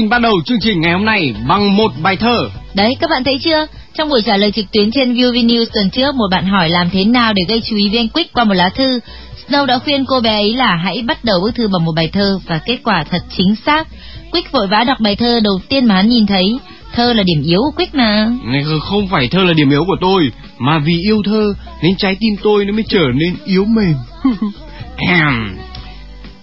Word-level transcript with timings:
xin 0.00 0.08
bắt 0.08 0.18
đầu 0.18 0.32
chương 0.44 0.60
trình 0.60 0.80
ngày 0.80 0.92
hôm 0.92 1.04
nay 1.04 1.34
bằng 1.48 1.76
một 1.76 1.92
bài 2.02 2.16
thơ. 2.16 2.50
Đấy, 2.74 2.96
các 3.00 3.10
bạn 3.10 3.24
thấy 3.24 3.38
chưa? 3.44 3.66
Trong 3.94 4.08
buổi 4.08 4.22
trả 4.26 4.36
lời 4.36 4.52
trực 4.52 4.64
tuyến 4.72 4.90
trên 4.90 5.14
ViuV 5.14 5.34
News 5.34 5.64
tuần 5.74 5.90
trước, 5.90 6.14
một 6.14 6.26
bạn 6.30 6.46
hỏi 6.46 6.68
làm 6.68 6.90
thế 6.90 7.04
nào 7.04 7.32
để 7.32 7.42
gây 7.48 7.62
chú 7.64 7.76
ý 7.76 7.88
với 7.88 7.98
anh 7.98 8.08
Quick 8.08 8.32
qua 8.32 8.44
một 8.44 8.54
lá 8.54 8.68
thư. 8.68 9.00
Snow 9.48 9.66
đã 9.66 9.78
khuyên 9.78 10.04
cô 10.04 10.20
bé 10.20 10.30
ấy 10.30 10.54
là 10.54 10.76
hãy 10.84 11.02
bắt 11.06 11.24
đầu 11.24 11.40
bức 11.40 11.54
thư 11.54 11.68
bằng 11.68 11.84
một 11.84 11.92
bài 11.96 12.10
thơ 12.12 12.38
và 12.46 12.60
kết 12.66 12.78
quả 12.84 13.04
thật 13.10 13.22
chính 13.36 13.54
xác. 13.66 13.88
Quick 14.32 14.52
vội 14.52 14.66
vã 14.66 14.84
đọc 14.84 15.00
bài 15.00 15.16
thơ 15.16 15.40
đầu 15.44 15.60
tiên 15.68 15.84
mà 15.84 15.94
hắn 15.94 16.08
nhìn 16.08 16.26
thấy. 16.26 16.58
Thơ 16.92 17.12
là 17.12 17.22
điểm 17.22 17.42
yếu 17.42 17.60
của 17.60 17.72
Quick 17.76 17.94
mà. 17.94 18.28
Không 18.80 19.08
phải 19.08 19.28
thơ 19.28 19.44
là 19.44 19.52
điểm 19.52 19.70
yếu 19.70 19.84
của 19.86 19.96
tôi, 20.00 20.30
mà 20.58 20.78
vì 20.78 21.00
yêu 21.02 21.22
thơ 21.24 21.54
nên 21.82 21.96
trái 21.98 22.16
tim 22.20 22.32
tôi 22.42 22.64
nó 22.64 22.72
mới 22.72 22.84
trở 22.88 23.04
nên 23.14 23.36
yếu 23.44 23.64
mềm. 23.64 23.94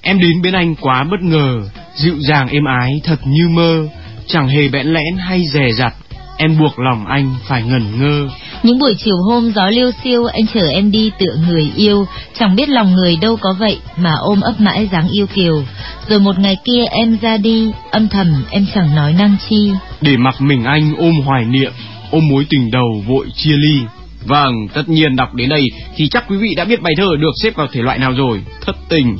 em 0.02 0.20
đến 0.20 0.42
bên 0.44 0.54
anh 0.54 0.76
quá 0.76 1.04
bất 1.12 1.22
ngờ, 1.22 1.62
dịu 1.98 2.16
dàng 2.20 2.48
êm 2.48 2.64
ái 2.82 3.02
thật 3.04 3.20
như 3.26 3.50
mơ, 3.50 3.88
chẳng 4.28 4.48
hề 4.48 4.68
bẽn 4.68 4.88
lẽn 4.88 5.18
hay 5.18 5.44
dè 5.54 5.72
dặt, 5.72 5.94
em 6.38 6.58
buộc 6.60 6.80
lòng 6.80 7.06
anh 7.06 7.36
phải 7.48 7.64
ngẩn 7.64 8.00
ngơ. 8.00 8.30
Những 8.64 8.80
buổi 8.80 8.94
chiều 8.98 9.16
hôm 9.30 9.52
gió 9.56 9.68
liêu 9.70 9.92
siêu 10.04 10.26
anh 10.26 10.48
chở 10.54 10.68
em 10.74 10.92
đi 10.92 11.12
tựa 11.20 11.36
người 11.48 11.72
yêu, 11.76 12.06
chẳng 12.40 12.56
biết 12.56 12.70
lòng 12.70 12.94
người 12.94 13.18
đâu 13.22 13.38
có 13.42 13.56
vậy 13.60 13.78
mà 13.98 14.12
ôm 14.22 14.42
ấp 14.42 14.54
mãi 14.60 14.90
dáng 14.92 15.10
yêu 15.10 15.28
kiều. 15.28 15.64
Rồi 16.08 16.20
một 16.20 16.40
ngày 16.40 16.58
kia 16.64 16.86
em 16.92 17.18
ra 17.22 17.38
đi, 17.38 17.72
âm 17.92 18.08
thầm 18.08 18.28
em 18.50 18.66
chẳng 18.76 18.96
nói 18.96 19.14
năng 19.14 19.36
chi. 19.50 19.72
Để 20.02 20.18
mặc 20.18 20.36
mình 20.42 20.64
anh 20.64 20.94
ôm 20.98 21.14
hoài 21.26 21.46
niệm, 21.46 21.72
ôm 22.12 22.28
mối 22.28 22.46
tình 22.50 22.72
đầu 22.72 23.04
vội 23.08 23.28
chia 23.36 23.56
ly. 23.58 23.82
Vâng, 24.26 24.54
tất 24.74 24.90
nhiên 24.90 25.16
đọc 25.16 25.34
đến 25.34 25.50
đây 25.50 25.64
thì 25.96 26.08
chắc 26.08 26.26
quý 26.28 26.38
vị 26.38 26.56
đã 26.58 26.66
biết 26.66 26.82
bài 26.82 26.94
thơ 26.98 27.08
được 27.20 27.32
xếp 27.44 27.56
vào 27.56 27.68
thể 27.72 27.82
loại 27.82 27.98
nào 27.98 28.12
rồi. 28.12 28.42
Thất 28.66 28.76
tình. 28.90 29.18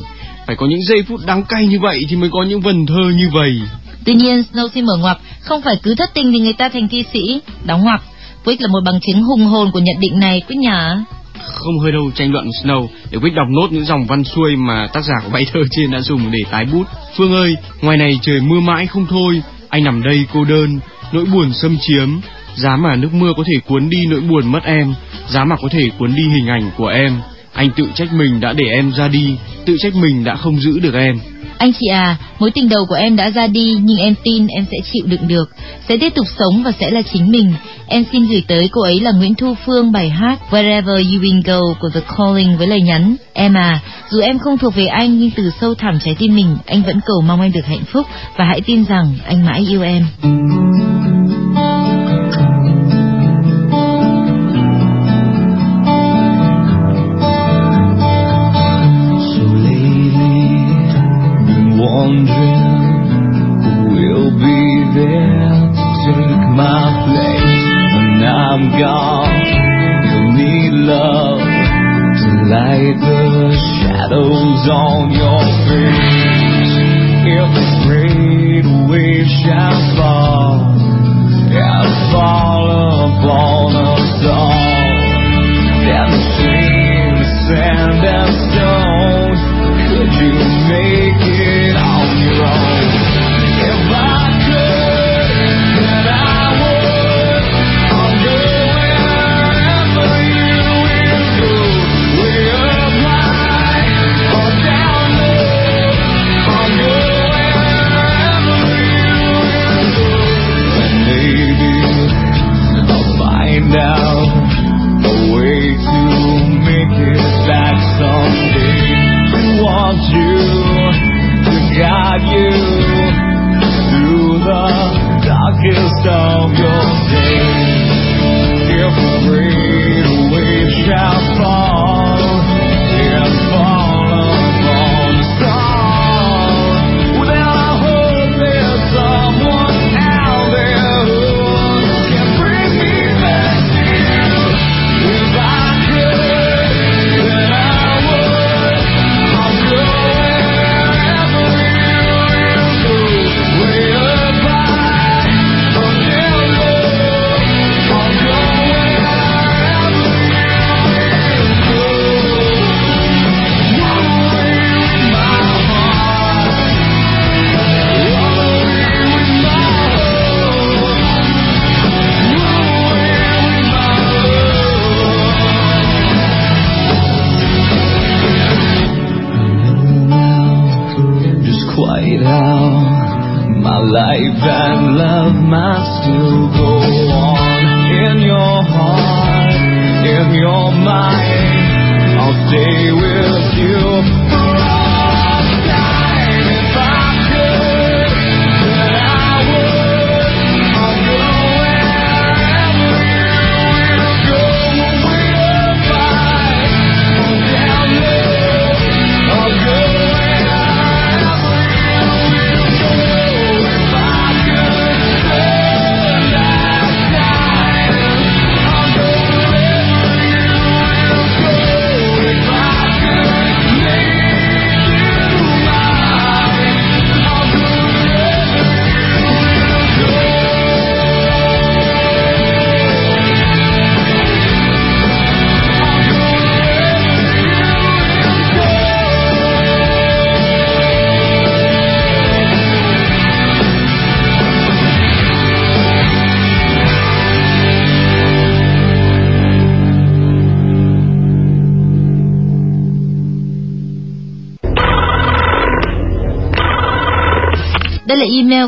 Phải 0.48 0.56
có 0.56 0.66
những 0.70 0.82
giây 0.82 1.04
phút 1.08 1.20
đắng 1.26 1.44
cay 1.44 1.68
như 1.68 1.80
vậy 1.80 2.06
thì 2.10 2.16
mới 2.16 2.30
có 2.34 2.44
những 2.44 2.62
vần 2.62 2.86
thơ 2.86 3.10
như 3.16 3.30
vậy. 3.34 3.62
Tuy 4.06 4.14
nhiên, 4.14 4.44
Snow 4.54 4.68
xin 4.74 4.86
mở 4.86 4.98
ngoặc, 5.00 5.18
không 5.42 5.62
phải 5.62 5.76
cứ 5.84 5.96
thất 5.96 6.10
tình 6.14 6.32
thì 6.32 6.40
người 6.40 6.54
ta 6.54 6.70
thành 6.70 6.88
thi 6.88 7.04
sĩ, 7.14 7.42
đóng 7.66 7.84
ngoặc. 7.84 8.02
Quick 8.46 8.62
là 8.62 8.68
một 8.68 8.80
bằng 8.86 9.00
chứng 9.02 9.24
hùng 9.24 9.46
hồn 9.46 9.72
của 9.74 9.80
nhận 9.80 9.96
định 10.00 10.20
này, 10.20 10.42
Quick 10.48 10.60
nhá. 10.60 11.04
Không 11.48 11.80
hơi 11.80 11.92
đâu 11.92 12.12
tranh 12.16 12.32
luận 12.32 12.46
Snow 12.64 12.88
để 13.12 13.20
Quick 13.20 13.36
đọc 13.36 13.48
nốt 13.50 13.68
những 13.72 13.86
dòng 13.86 14.06
văn 14.06 14.24
xuôi 14.24 14.56
mà 14.56 14.88
tác 14.94 15.04
giả 15.04 15.14
của 15.24 15.30
bài 15.30 15.46
thơ 15.54 15.60
trên 15.72 15.92
đã 15.92 16.02
dùng 16.02 16.32
để 16.32 16.40
tái 16.52 16.66
bút. 16.66 16.88
Phương 17.18 17.34
ơi, 17.34 17.56
ngoài 17.82 17.98
này 17.98 18.20
trời 18.22 18.42
mưa 18.42 18.60
mãi 18.60 18.88
không 18.88 19.06
thôi, 19.10 19.42
anh 19.70 19.84
nằm 19.84 20.04
đây 20.04 20.26
cô 20.34 20.44
đơn, 20.44 20.80
nỗi 21.12 21.26
buồn 21.26 21.54
xâm 21.54 21.78
chiếm. 21.82 22.10
Giá 22.56 22.76
mà 22.76 22.96
nước 22.96 23.14
mưa 23.14 23.34
có 23.38 23.44
thể 23.48 23.60
cuốn 23.68 23.90
đi 23.90 24.06
nỗi 24.06 24.22
buồn 24.22 24.52
mất 24.52 24.64
em, 24.64 24.94
giá 25.30 25.44
mà 25.44 25.56
có 25.62 25.68
thể 25.72 25.90
cuốn 25.98 26.16
đi 26.16 26.24
hình 26.24 26.48
ảnh 26.48 26.72
của 26.78 26.88
em. 26.88 27.22
Anh 27.58 27.70
tự 27.76 27.84
trách 27.96 28.14
mình 28.14 28.40
đã 28.40 28.54
để 28.54 28.66
em 28.66 28.92
ra 28.98 29.08
đi, 29.08 29.36
tự 29.66 29.76
trách 29.80 29.96
mình 29.96 30.24
đã 30.24 30.36
không 30.36 30.60
giữ 30.62 30.80
được 30.80 30.94
em. 30.94 31.20
Anh 31.58 31.72
chị 31.80 31.88
à, 31.92 32.18
mối 32.40 32.52
tình 32.52 32.70
đầu 32.70 32.86
của 32.90 32.96
em 32.96 33.16
đã 33.16 33.30
ra 33.30 33.48
đi 33.48 33.76
nhưng 33.82 33.98
em 33.98 34.14
tin 34.24 34.48
em 34.48 34.66
sẽ 34.72 34.78
chịu 34.94 35.06
đựng 35.06 35.28
được, 35.28 35.50
sẽ 35.90 35.98
tiếp 35.98 36.14
tục 36.16 36.26
sống 36.40 36.64
và 36.64 36.72
sẽ 36.80 36.90
là 36.92 37.02
chính 37.14 37.32
mình. 37.32 37.54
Em 37.88 38.04
xin 38.12 38.26
gửi 38.26 38.44
tới 38.48 38.70
cô 38.72 38.82
ấy 38.82 39.00
là 39.00 39.12
Nguyễn 39.12 39.36
Thu 39.36 39.56
Phương 39.66 39.92
bài 39.92 40.10
hát 40.10 40.40
Wherever 40.50 40.96
You 40.96 41.22
Will 41.22 41.42
Go 41.46 41.62
của 41.80 41.90
The 41.94 42.02
Calling 42.18 42.58
với 42.58 42.68
lời 42.68 42.82
nhắn 42.82 43.16
Em 43.34 43.54
à, 43.54 43.80
dù 44.10 44.20
em 44.20 44.40
không 44.40 44.58
thuộc 44.58 44.76
về 44.76 44.86
anh 44.86 45.20
nhưng 45.20 45.32
từ 45.36 45.52
sâu 45.62 45.76
thẳm 45.76 46.00
trái 46.06 46.16
tim 46.20 46.36
mình 46.36 46.58
anh 46.66 46.84
vẫn 46.84 47.00
cầu 47.06 47.22
mong 47.28 47.42
em 47.42 47.52
được 47.52 47.66
hạnh 47.66 47.86
phúc 47.92 48.08
và 48.38 48.46
hãy 48.46 48.62
tin 48.62 48.86
rằng 48.86 49.16
anh 49.28 49.46
mãi 49.46 49.66
yêu 49.70 49.82
em. 49.82 50.06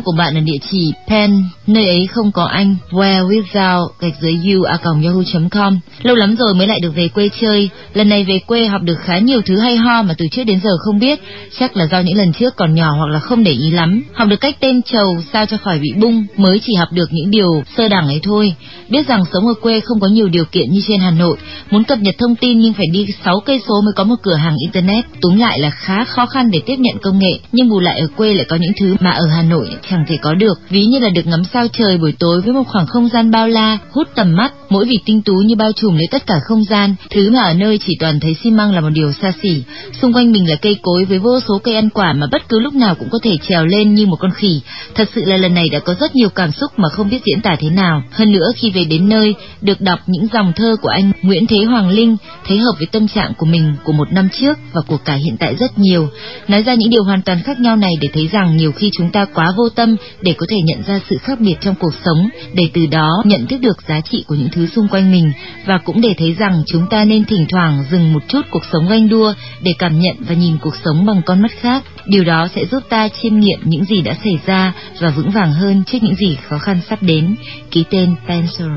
Của 0.05 0.11
bạn 0.17 0.35
ở 0.35 0.41
địa 0.41 0.57
chỉ 0.71 0.93
pen 1.07 1.43
nơi 1.69 1.87
ấy 1.87 2.07
không 2.07 2.31
có 2.31 2.45
anh 2.45 2.75
where 2.91 3.29
without, 3.29 3.87
gạch 3.99 4.13
dưới 4.21 4.33
you 4.33 4.63
a 4.63 4.77
yahoo.com. 4.83 5.79
Lâu 6.01 6.15
lắm 6.15 6.35
rồi 6.35 6.53
mới 6.53 6.67
lại 6.67 6.79
được 6.79 6.95
về 6.95 7.07
quê 7.07 7.29
chơi. 7.41 7.69
Lần 7.93 8.09
này 8.09 8.23
về 8.23 8.39
quê 8.39 8.65
học 8.65 8.81
được 8.81 8.97
khá 9.03 9.19
nhiều 9.19 9.41
thứ 9.45 9.59
hay 9.59 9.77
ho 9.77 10.01
mà 10.01 10.13
từ 10.17 10.25
trước 10.31 10.43
đến 10.43 10.59
giờ 10.63 10.69
không 10.85 10.99
biết. 10.99 11.19
Chắc 11.59 11.77
là 11.77 11.87
do 11.91 11.99
những 11.99 12.17
lần 12.17 12.33
trước 12.33 12.55
còn 12.55 12.75
nhỏ 12.75 12.91
hoặc 12.97 13.07
là 13.13 13.19
không 13.19 13.43
để 13.43 13.51
ý 13.51 13.71
lắm. 13.71 14.03
Học 14.13 14.27
được 14.27 14.41
cách 14.41 14.55
tên 14.59 14.81
trầu 14.81 15.17
sao 15.33 15.45
cho 15.45 15.57
khỏi 15.57 15.79
bị 15.79 15.89
bung, 16.01 16.25
mới 16.37 16.61
chỉ 16.65 16.73
học 16.75 16.87
được 16.93 17.09
những 17.11 17.31
điều 17.31 17.63
sơ 17.77 17.87
đẳng 17.87 18.07
ấy 18.07 18.19
thôi. 18.23 18.55
Biết 18.89 19.07
rằng 19.07 19.23
sống 19.33 19.47
ở 19.47 19.53
quê 19.61 19.79
không 19.79 19.99
có 19.99 20.07
nhiều 20.07 20.29
điều 20.29 20.45
kiện 20.45 20.71
như 20.71 20.81
trên 20.87 20.99
Hà 20.99 21.11
Nội. 21.11 21.37
Muốn 21.71 21.83
cập 21.83 21.99
nhật 21.99 22.15
thông 22.17 22.35
tin 22.35 22.59
nhưng 22.59 22.73
phải 22.73 22.85
đi 22.93 23.05
6 23.25 23.39
cây 23.45 23.61
số 23.67 23.81
mới 23.81 23.93
có 23.95 24.03
một 24.03 24.15
cửa 24.23 24.35
hàng 24.35 24.55
internet. 24.61 25.05
Túm 25.21 25.37
lại 25.37 25.59
là 25.59 25.69
khá 25.69 26.03
khó 26.03 26.25
khăn 26.25 26.51
để 26.51 26.61
tiếp 26.65 26.75
nhận 26.79 26.97
công 27.01 27.19
nghệ. 27.19 27.39
Nhưng 27.51 27.69
bù 27.69 27.79
lại 27.79 27.99
ở 27.99 28.07
quê 28.17 28.33
lại 28.33 28.45
có 28.49 28.55
những 28.55 28.71
thứ 28.79 28.95
mà 28.99 29.11
ở 29.11 29.27
Hà 29.35 29.41
Nội 29.41 29.69
chẳng 29.89 30.05
thể 30.07 30.17
có 30.21 30.33
được. 30.33 30.53
Ví 30.69 30.85
như 30.85 30.99
là 30.99 31.09
được 31.09 31.27
ngắm 31.27 31.43
sao 31.53 31.58
sao 31.59 31.67
trời 31.73 31.97
buổi 31.97 32.13
tối 32.19 32.41
với 32.41 32.53
một 32.53 32.63
khoảng 32.67 32.87
không 32.87 33.09
gian 33.09 33.31
bao 33.31 33.47
la, 33.47 33.77
hút 33.91 34.07
tầm 34.15 34.35
mắt, 34.35 34.53
mỗi 34.69 34.85
vị 34.85 34.99
tinh 35.05 35.21
tú 35.21 35.33
như 35.33 35.55
bao 35.55 35.71
trùm 35.71 35.95
lấy 35.95 36.07
tất 36.11 36.27
cả 36.27 36.35
không 36.43 36.63
gian, 36.63 36.95
thứ 37.09 37.29
mà 37.29 37.39
ở 37.39 37.53
nơi 37.53 37.79
chỉ 37.87 37.97
toàn 37.99 38.19
thấy 38.19 38.35
xi 38.43 38.51
măng 38.51 38.71
là 38.71 38.81
một 38.81 38.89
điều 38.93 39.11
xa 39.21 39.33
xỉ. 39.41 39.63
Xung 40.01 40.13
quanh 40.13 40.31
mình 40.31 40.49
là 40.49 40.55
cây 40.55 40.77
cối 40.81 41.05
với 41.05 41.19
vô 41.19 41.39
số 41.47 41.59
cây 41.63 41.75
ăn 41.75 41.89
quả 41.89 42.13
mà 42.13 42.27
bất 42.31 42.49
cứ 42.49 42.59
lúc 42.59 42.73
nào 42.73 42.95
cũng 42.95 43.09
có 43.11 43.19
thể 43.23 43.37
trèo 43.47 43.65
lên 43.65 43.93
như 43.93 44.05
một 44.05 44.15
con 44.19 44.31
khỉ. 44.31 44.61
Thật 44.95 45.09
sự 45.15 45.25
là 45.25 45.37
lần 45.37 45.53
này 45.53 45.69
đã 45.69 45.79
có 45.79 45.95
rất 45.99 46.15
nhiều 46.15 46.29
cảm 46.29 46.51
xúc 46.51 46.71
mà 46.77 46.89
không 46.89 47.09
biết 47.09 47.21
diễn 47.25 47.41
tả 47.41 47.55
thế 47.59 47.69
nào. 47.69 48.03
Hơn 48.11 48.31
nữa 48.31 48.51
khi 48.55 48.71
về 48.71 48.83
đến 48.83 49.09
nơi, 49.09 49.35
được 49.61 49.81
đọc 49.81 49.99
những 50.07 50.27
dòng 50.33 50.53
thơ 50.55 50.75
của 50.81 50.89
anh 50.89 51.11
Nguyễn 51.21 51.47
Thế 51.47 51.63
Hoàng 51.63 51.89
Linh 51.89 52.17
thấy 52.47 52.57
hợp 52.57 52.73
với 52.77 52.87
tâm 52.91 53.07
trạng 53.07 53.33
của 53.37 53.45
mình 53.45 53.75
của 53.83 53.93
một 53.93 54.11
năm 54.11 54.29
trước 54.39 54.57
và 54.73 54.81
của 54.87 54.97
cả 55.05 55.13
hiện 55.13 55.37
tại 55.39 55.55
rất 55.55 55.77
nhiều. 55.77 56.09
Nói 56.47 56.63
ra 56.63 56.73
những 56.73 56.89
điều 56.89 57.03
hoàn 57.03 57.21
toàn 57.21 57.43
khác 57.43 57.59
nhau 57.59 57.75
này 57.75 57.91
để 58.01 58.09
thấy 58.13 58.27
rằng 58.31 58.57
nhiều 58.57 58.71
khi 58.71 58.89
chúng 58.97 59.11
ta 59.11 59.25
quá 59.25 59.51
vô 59.57 59.69
tâm 59.69 59.95
để 60.21 60.33
có 60.37 60.45
thể 60.49 60.57
nhận 60.65 60.83
ra 60.87 60.99
sự 61.09 61.17
khác 61.17 61.39
biệt 61.39 61.48
trong 61.61 61.75
cuộc 61.79 61.93
sống, 62.05 62.29
để 62.53 62.69
từ 62.73 62.87
đó 62.91 63.09
nhận 63.25 63.47
thức 63.47 63.61
được 63.61 63.77
giá 63.87 64.01
trị 64.01 64.23
của 64.27 64.35
những 64.35 64.49
thứ 64.51 64.67
xung 64.67 64.87
quanh 64.87 65.11
mình 65.11 65.31
và 65.65 65.77
cũng 65.77 66.01
để 66.01 66.13
thấy 66.17 66.35
rằng 66.39 66.63
chúng 66.67 66.87
ta 66.89 67.05
nên 67.05 67.25
thỉnh 67.25 67.45
thoảng 67.49 67.83
dừng 67.91 68.13
một 68.13 68.23
chút 68.27 68.41
cuộc 68.51 68.65
sống 68.71 68.87
ganh 68.89 69.09
đua 69.09 69.33
để 69.61 69.71
cảm 69.79 69.99
nhận 69.99 70.15
và 70.19 70.35
nhìn 70.35 70.57
cuộc 70.61 70.75
sống 70.85 71.05
bằng 71.05 71.21
con 71.25 71.41
mắt 71.41 71.51
khác. 71.59 71.83
Điều 72.05 72.23
đó 72.23 72.47
sẽ 72.55 72.65
giúp 72.65 72.83
ta 72.89 73.09
chiêm 73.21 73.39
nghiệm 73.39 73.59
những 73.63 73.85
gì 73.85 74.01
đã 74.01 74.15
xảy 74.23 74.39
ra 74.45 74.73
và 74.99 75.09
vững 75.09 75.29
vàng 75.29 75.53
hơn 75.53 75.83
trước 75.87 75.97
những 76.01 76.15
gì 76.15 76.37
khó 76.47 76.57
khăn 76.57 76.79
sắp 76.89 77.03
đến. 77.03 77.35
Ký 77.71 77.83
tên 77.89 78.15
Pencil. 78.27 78.67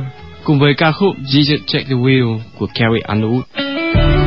Cùng 0.45 0.59
với 0.59 0.75
ca 0.77 0.93
khúc 0.93 1.17
Jesus 1.33 1.59
Take 1.73 1.85
the 1.85 1.95
Wheel 1.95 2.39
của 2.59 2.67
Carrie 2.75 3.07
Underwood. 3.09 4.22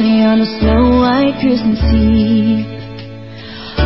On 0.00 0.40
a 0.40 0.48
snow 0.56 1.04
white 1.04 1.36
Christmas 1.44 1.76
Eve. 1.92 2.64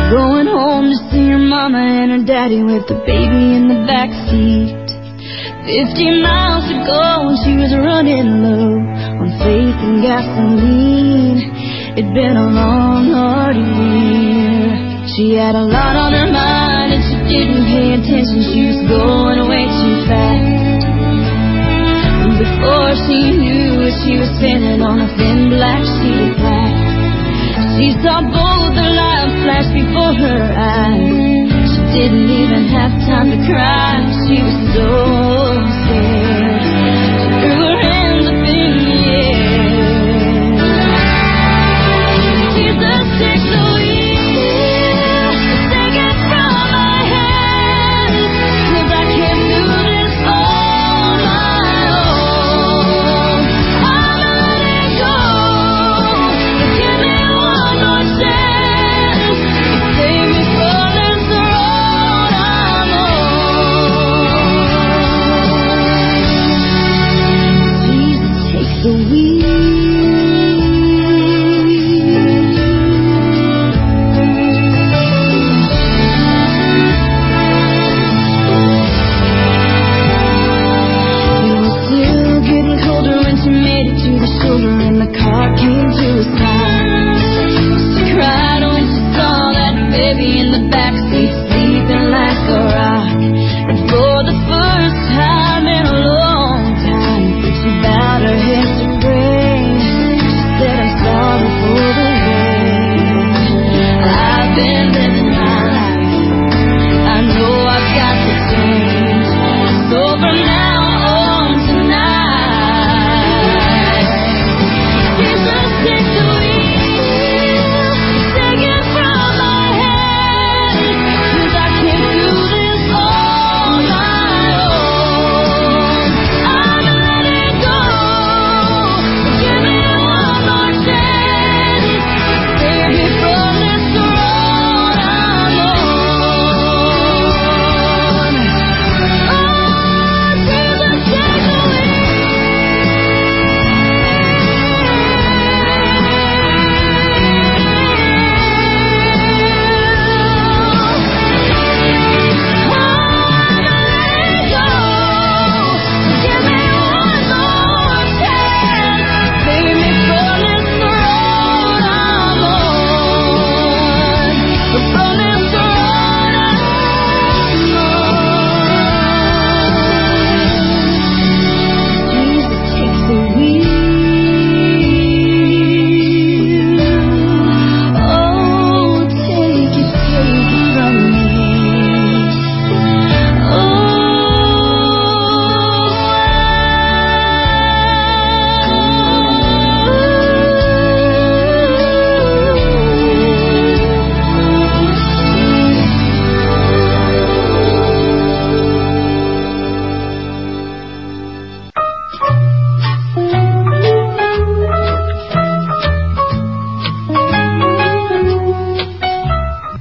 Going 0.07 0.47
home 0.47 0.87
to 0.87 0.97
see 1.11 1.27
her 1.27 1.43
mama 1.43 1.75
and 1.75 2.07
her 2.15 2.23
daddy 2.23 2.63
with 2.63 2.87
the 2.87 2.95
baby 3.03 3.59
in 3.59 3.67
the 3.67 3.83
back 3.83 4.07
seat. 4.31 4.79
Fifty 5.67 6.07
miles 6.23 6.71
to 6.71 6.77
go 6.87 7.03
and 7.27 7.35
she 7.43 7.59
was 7.59 7.67
running 7.75 8.47
low 8.47 8.79
on 8.79 9.27
faith 9.43 9.75
and 9.75 9.99
gasoline. 9.99 11.51
It'd 11.99 12.15
been 12.15 12.39
a 12.39 12.47
long, 12.47 13.11
hard 13.11 13.59
year. 13.59 14.71
She 15.19 15.35
had 15.35 15.59
a 15.59 15.67
lot 15.67 15.99
on 15.99 16.15
her 16.15 16.31
mind 16.31 16.95
and 16.95 17.03
she 17.11 17.19
didn't 17.27 17.67
pay 17.67 17.91
attention. 17.91 18.39
She 18.55 18.63
was 18.71 18.79
going 18.87 19.51
way 19.51 19.67
too 19.67 20.07
fast. 20.07 20.79
And 22.23 22.39
before 22.39 22.95
she 23.03 23.35
knew 23.35 23.83
it, 23.83 23.99
she 24.07 24.15
was 24.15 24.31
standing 24.39 24.79
on 24.79 25.03
a 25.03 25.11
thin 25.19 25.51
black. 25.51 25.64
She 27.75 27.91
saw 28.01 28.21
both 28.23 28.71
their 28.75 28.93
lives 28.95 29.35
flash 29.43 29.67
before 29.75 30.13
her 30.15 30.41
eyes. 30.55 31.67
She 31.75 31.81
didn't 31.91 32.29
even 32.29 32.63
have 32.71 32.91
time 33.03 33.31
to 33.31 33.39
cry. 33.45 33.99
She 34.27 34.39
was 34.41 34.57
so 34.75 35.34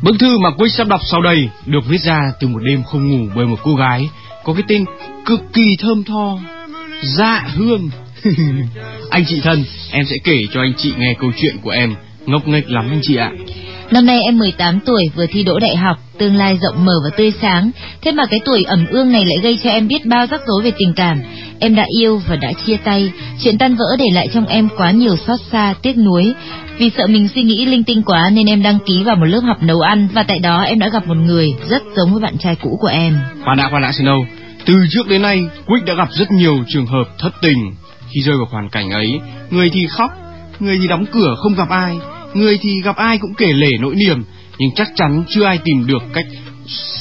Bức 0.04 0.16
thư 0.20 0.38
mà 0.38 0.50
Quick 0.50 0.74
sắp 0.74 0.86
đọc 0.88 1.00
sau 1.10 1.22
đây 1.22 1.48
được 1.66 1.80
viết 1.88 1.98
ra 1.98 2.32
từ 2.40 2.48
một 2.48 2.58
đêm 2.62 2.82
không 2.82 3.08
ngủ 3.08 3.32
bởi 3.36 3.46
một 3.46 3.58
cô 3.62 3.74
gái 3.74 4.08
có 4.44 4.52
cái 4.52 4.62
tên 4.68 4.84
cực 5.26 5.40
kỳ 5.52 5.76
thơm 5.78 6.04
tho, 6.04 6.38
Dạ 7.02 7.46
Hương. 7.54 7.90
anh 9.10 9.24
chị 9.26 9.40
thân, 9.40 9.64
em 9.90 10.04
sẽ 10.04 10.16
kể 10.24 10.36
cho 10.54 10.60
anh 10.60 10.72
chị 10.76 10.92
nghe 10.98 11.14
câu 11.20 11.32
chuyện 11.36 11.56
của 11.62 11.70
em, 11.70 11.94
ngốc 12.26 12.48
nghếch 12.48 12.70
lắm 12.70 12.88
anh 12.90 13.00
chị 13.02 13.16
ạ. 13.16 13.30
Năm 13.90 14.06
nay 14.06 14.20
em 14.22 14.38
18 14.38 14.80
tuổi 14.86 15.04
vừa 15.16 15.26
thi 15.26 15.42
đỗ 15.42 15.58
đại 15.58 15.76
học, 15.76 15.96
tương 16.18 16.36
lai 16.36 16.58
rộng 16.62 16.84
mở 16.84 16.92
và 17.04 17.16
tươi 17.16 17.32
sáng. 17.42 17.70
Thế 18.02 18.12
mà 18.12 18.22
cái 18.30 18.40
tuổi 18.44 18.64
ẩm 18.64 18.86
ương 18.90 19.12
này 19.12 19.24
lại 19.24 19.36
gây 19.42 19.58
cho 19.64 19.70
em 19.70 19.88
biết 19.88 20.06
bao 20.06 20.26
rắc 20.26 20.40
rối 20.46 20.62
về 20.62 20.70
tình 20.78 20.92
cảm. 20.96 21.22
Em 21.60 21.74
đã 21.74 21.86
yêu 22.00 22.22
và 22.28 22.36
đã 22.36 22.52
chia 22.66 22.76
tay. 22.76 23.12
Chuyện 23.42 23.58
tan 23.58 23.76
vỡ 23.76 23.96
để 23.98 24.06
lại 24.12 24.28
trong 24.34 24.46
em 24.46 24.68
quá 24.76 24.90
nhiều 24.90 25.16
xót 25.26 25.40
xa, 25.52 25.74
tiếc 25.82 25.96
nuối. 25.96 26.34
Vì 26.78 26.90
sợ 26.96 27.06
mình 27.06 27.28
suy 27.28 27.42
nghĩ 27.42 27.66
linh 27.66 27.84
tinh 27.84 28.02
quá 28.02 28.30
nên 28.32 28.46
em 28.46 28.62
đăng 28.62 28.78
ký 28.86 29.02
vào 29.04 29.16
một 29.16 29.24
lớp 29.24 29.40
học 29.40 29.62
nấu 29.62 29.80
ăn 29.80 30.08
và 30.12 30.22
tại 30.22 30.38
đó 30.38 30.62
em 30.62 30.78
đã 30.78 30.88
gặp 30.88 31.06
một 31.06 31.16
người 31.16 31.48
rất 31.68 31.82
giống 31.96 32.12
với 32.12 32.20
bạn 32.20 32.38
trai 32.38 32.56
cũ 32.56 32.78
của 32.80 32.88
em. 32.88 33.18
Khoan 33.44 33.58
đã, 33.58 33.68
khoan 33.70 33.82
đã 33.82 33.90
Snow. 33.90 34.24
Từ 34.64 34.74
trước 34.90 35.08
đến 35.08 35.22
nay, 35.22 35.44
Quick 35.66 35.86
đã 35.86 35.94
gặp 35.94 36.08
rất 36.12 36.30
nhiều 36.30 36.64
trường 36.68 36.86
hợp 36.86 37.04
thất 37.18 37.30
tình. 37.42 37.72
Khi 38.14 38.20
rơi 38.20 38.36
vào 38.36 38.46
hoàn 38.50 38.68
cảnh 38.68 38.90
ấy, 38.90 39.20
người 39.50 39.70
thì 39.70 39.86
khóc, 39.86 40.10
người 40.60 40.78
thì 40.82 40.88
đóng 40.88 41.06
cửa 41.12 41.34
không 41.42 41.54
gặp 41.54 41.68
ai, 41.68 41.98
người 42.34 42.58
thì 42.62 42.70
gặp 42.84 42.96
ai 42.96 43.18
cũng 43.18 43.34
kể 43.34 43.52
lể 43.52 43.70
nỗi 43.80 43.94
niềm, 43.94 44.24
nhưng 44.58 44.70
chắc 44.76 44.88
chắn 44.96 45.24
chưa 45.28 45.44
ai 45.44 45.58
tìm 45.64 45.86
được 45.86 46.02
cách 46.12 46.26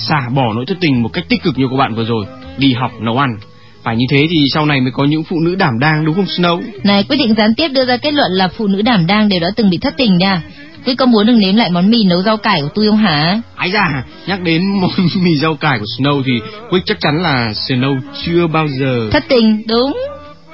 xả 0.10 0.30
bỏ 0.36 0.53
nỗi 0.56 0.65
thất 0.68 0.77
tình 0.82 1.03
một 1.03 1.10
cách 1.13 1.25
tích 1.30 1.44
cực 1.44 1.58
như 1.58 1.68
của 1.70 1.77
bạn 1.77 1.96
vừa 1.96 2.06
rồi, 2.06 2.25
đi 2.58 2.74
học 2.74 2.92
nấu 3.01 3.18
ăn. 3.18 3.30
Phải 3.84 3.96
như 3.96 4.06
thế 4.10 4.28
thì 4.30 4.38
sau 4.54 4.66
này 4.66 4.82
mới 4.82 4.92
có 4.94 5.06
những 5.06 5.24
phụ 5.24 5.40
nữ 5.40 5.56
đảm 5.56 5.80
đang 5.80 6.06
đúng 6.06 6.16
không 6.16 6.25
Snow? 6.25 6.62
Này, 6.84 7.04
quyết 7.04 7.18
định 7.18 7.34
gián 7.38 7.54
tiếp 7.58 7.68
đưa 7.68 7.86
ra 7.86 7.98
kết 7.98 8.13
luận 8.13 8.32
là 8.32 8.48
phụ 8.48 8.68
nữ 8.68 8.82
đảm 8.82 9.08
đang 9.08 9.30
đều 9.30 9.40
đã 9.40 9.48
từng 9.56 9.70
bị 9.70 9.78
thất 9.78 9.94
tình 9.98 10.18
nha. 10.18 10.42
Quý 10.86 10.96
có 10.96 11.06
muốn 11.06 11.25
đừng 11.25 11.40
nếm 11.40 11.56
lại 11.56 11.70
món 11.70 11.90
mì 11.90 12.04
nấu 12.04 12.22
rau 12.22 12.38
cải 12.38 12.62
của 12.62 12.70
tôi 12.75 12.88
không 12.88 12.98
hả? 12.98 13.42
Ái 13.56 13.72
da, 13.72 14.04
nhắc 14.28 14.42
đến 14.42 14.62
món 14.82 14.92
mì 15.24 15.36
rau 15.36 15.56
cải 15.56 15.80
của 15.80 15.86
Snow 15.98 16.22
thì 16.25 16.32
Quick 16.70 16.86
chắc 16.86 16.98
chắn 17.00 17.24
là 17.24 17.54
Snow 17.54 18.00
chưa 18.25 18.48
bao 18.48 18.68
giờ... 18.80 19.10
Thất 19.12 19.24
tình, 19.28 19.63
đúng. 19.68 19.98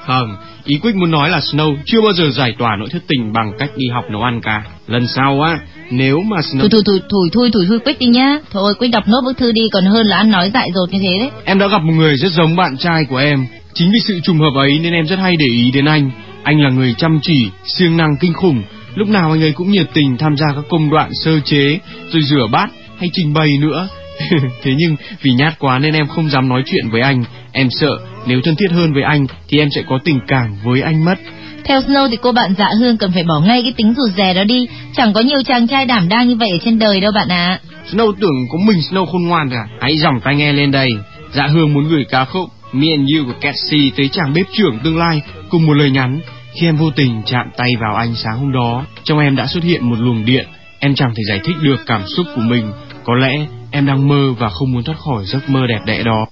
Không, 0.10 0.36
ý 0.66 0.78
Quick 0.82 0.98
muốn 0.98 1.12
nói 1.12 1.30
là 1.30 1.39
Snow 1.39 1.78
chưa 1.86 2.01
bao 2.01 2.13
giờ 2.13 2.30
giải 2.30 2.56
tỏa 2.60 2.75
nỗi 2.80 2.89
thất 2.92 3.04
tình 3.08 3.34
bằng 3.34 3.51
cách 3.60 3.70
đi 3.78 3.88
học 3.94 4.04
nấu 4.12 4.22
ăn 4.22 4.42
cả. 4.42 4.63
Lần 4.88 5.08
sau 5.08 5.42
á, 5.42 5.60
nếu 5.92 6.22
mà 6.22 6.38
Snow... 6.38 6.60
Thôi 6.60 6.70
thôi 6.72 6.82
thôi 6.86 7.00
thôi 7.10 7.30
thôi 7.34 7.50
thôi, 7.54 7.80
thôi 7.86 7.96
đi 8.00 8.06
nhá. 8.06 8.39
Thôi 8.51 8.74
Quick 8.80 8.94
đọc 8.94 9.08
nốt 9.08 9.22
bức 9.25 9.38
thư 9.38 9.51
đi 9.51 9.62
còn 9.72 9.86
hơn 9.86 10.06
là 10.06 10.18
ăn 10.18 10.32
nói 10.32 10.51
dại 10.54 10.70
dột 10.75 10.94
như 10.94 11.00
thế 11.01 11.20
đấy. 11.20 11.30
Em 11.46 11.60
đã 11.60 11.68
gặp 11.68 11.82
một 11.82 11.94
người 11.94 12.16
rất 12.18 12.32
giống 12.32 12.56
bạn 12.56 12.78
trai 12.78 13.06
của 13.10 13.18
em. 13.18 13.46
Chính 13.74 13.92
vì 13.92 14.00
sự 14.00 14.20
trùng 14.24 14.39
hợp 14.39 14.54
ấy 14.56 14.80
nên 14.80 14.94
em 14.94 15.08
rất 15.08 15.20
hay 15.20 15.36
để 15.39 15.46
ý 15.46 15.72
đến 15.72 15.86
anh. 15.86 16.12
Anh 16.44 16.62
là 16.62 16.70
người 16.70 16.94
chăm 16.98 17.20
chỉ, 17.22 17.50
siêng 17.66 17.98
năng 17.98 18.18
kinh 18.20 18.34
khủng. 18.34 18.63
Lúc 18.96 19.08
nào 19.08 19.32
anh 19.32 19.44
ấy 19.44 19.51
cũng 19.51 19.72
nhiệt 19.72 19.88
tình 19.94 20.18
tham 20.18 20.38
gia 20.38 20.48
các 20.56 20.63
công 20.70 20.89
đoạn 20.89 21.10
sơ 21.13 21.39
chế, 21.39 21.80
rồi 22.12 22.22
rửa 22.22 22.48
bát 22.51 22.70
hay 23.00 23.10
trình 23.13 23.34
bày 23.34 23.50
nữa. 23.60 23.88
Thế 24.63 24.72
nhưng 24.78 24.96
vì 25.22 25.32
nhát 25.32 25.60
quá 25.60 25.80
nên 25.80 25.94
em 25.94 26.08
không 26.08 26.30
dám 26.30 26.50
nói 26.50 26.63
chuyện 26.66 26.89
với 26.92 27.01
anh. 27.01 27.24
Em 27.60 27.70
sợ 27.70 27.98
nếu 28.25 28.42
thân 28.44 28.56
thiết 28.56 28.72
hơn 28.72 28.94
với 28.94 29.04
anh 29.04 29.25
thì 29.50 29.58
em 29.60 29.70
sẽ 29.75 29.82
có 29.89 30.00
tình 30.04 30.20
cảm 30.28 30.56
với 30.63 30.82
anh 30.82 31.06
mất. 31.06 31.16
Theo 31.63 31.80
Snow 31.80 32.10
thì 32.10 32.18
cô 32.22 32.32
bạn 32.32 32.54
dạ 32.58 32.70
hương 32.80 32.98
cần 32.98 33.12
phải 33.12 33.24
bỏ 33.24 33.39
ngay 33.39 33.62
cái 33.62 33.74
tính 33.78 33.94
rụt 33.98 34.18
rè 34.18 34.34
đó 34.34 34.44
đi. 34.44 34.68
Chẳng 34.96 35.13
có 35.13 35.22
nhiều 35.22 35.39
chàng 35.46 35.68
trai 35.68 35.86
đảm 35.86 36.10
đang 36.10 36.28
như 36.28 36.36
vậy 36.36 36.50
ở 36.50 36.58
trên 36.66 36.80
đời 36.80 37.01
đâu 37.01 37.12
bạn 37.16 37.28
ạ. 37.30 37.60
Snow 37.92 38.12
tưởng 38.12 38.48
có 38.51 38.58
mình 38.66 38.78
Snow 38.78 39.06
khôn 39.06 39.28
ngoan 39.28 39.50
à? 39.50 39.63
Hãy 39.82 39.98
dòng 39.98 40.20
tai 40.24 40.36
nghe 40.36 40.54
lên 40.54 40.72
đây. 40.72 40.89
Dạ 41.32 41.48
hương 41.48 41.74
muốn 41.74 41.89
gửi 41.89 42.04
ca 42.10 42.25
khúc 42.25 42.50
Me 42.74 42.88
and 42.98 43.10
You 43.16 43.25
của 43.25 43.39
Cassie 43.42 43.92
tới 43.98 44.10
chàng 44.12 44.34
bếp 44.34 44.46
trưởng 44.54 44.80
tương 44.84 44.98
lai 44.98 45.22
cùng 45.50 45.68
một 45.68 45.74
lời 45.74 45.92
nhắn. 45.92 46.20
Khi 46.54 46.68
em 46.68 46.78
vô 46.78 46.89
tình 46.96 47.22
chạm 47.25 47.46
tay 47.58 47.70
vào 47.82 47.96
anh 47.96 48.16
sáng 48.16 48.39
hôm 48.39 48.51
đó, 48.51 48.86
trong 49.04 49.20
em 49.20 49.36
đã 49.36 49.48
xuất 49.48 49.63
hiện 49.63 49.89
một 49.89 49.96
luồng 50.00 50.25
điện. 50.25 50.48
Em 50.80 50.96
chẳng 50.96 51.13
thể 51.16 51.24
giải 51.30 51.39
thích 51.44 51.56
được 51.62 51.86
cảm 51.86 52.01
xúc 52.08 52.25
của 52.36 52.42
mình. 52.42 52.72
Có 53.04 53.16
lẽ 53.16 53.46
em 53.72 53.86
đang 53.86 54.08
mơ 54.08 54.34
và 54.39 54.50
không 54.50 54.72
muốn 54.74 54.84
thoát 54.84 54.96
khỏi 54.98 55.25
giấc 55.25 55.50
mơ 55.50 55.68
đẹp 55.68 55.80
đẽ 55.86 56.04
đó. 56.04 56.25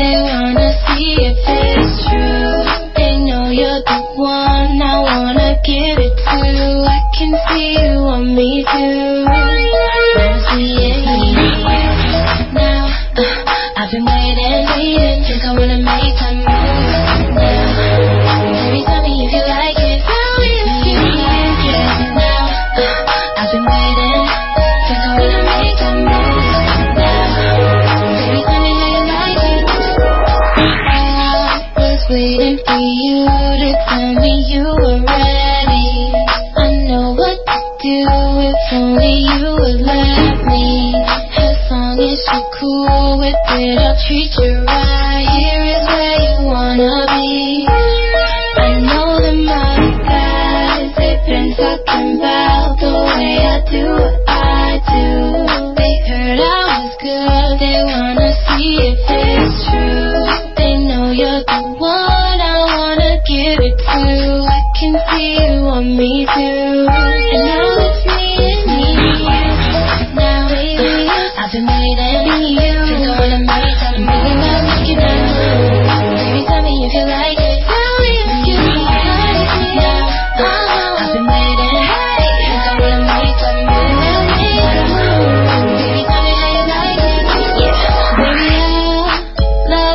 They 0.00 0.16
wanna 0.16 0.68
see 0.88 1.12
if 1.28 1.36
it's 1.44 2.08
true. 2.08 2.64
They 2.96 3.18
know 3.18 3.50
you're 3.50 3.82
the 3.84 4.00
one 4.16 4.80
I 4.80 4.96
wanna 5.04 5.60
give 5.64 5.98
it 5.98 6.16
to. 6.16 6.40
I 6.88 7.00
can 7.16 7.32
see 7.48 7.76
you 7.84 8.00
want 8.00 8.28
me 8.32 8.64
too. 8.64 9.09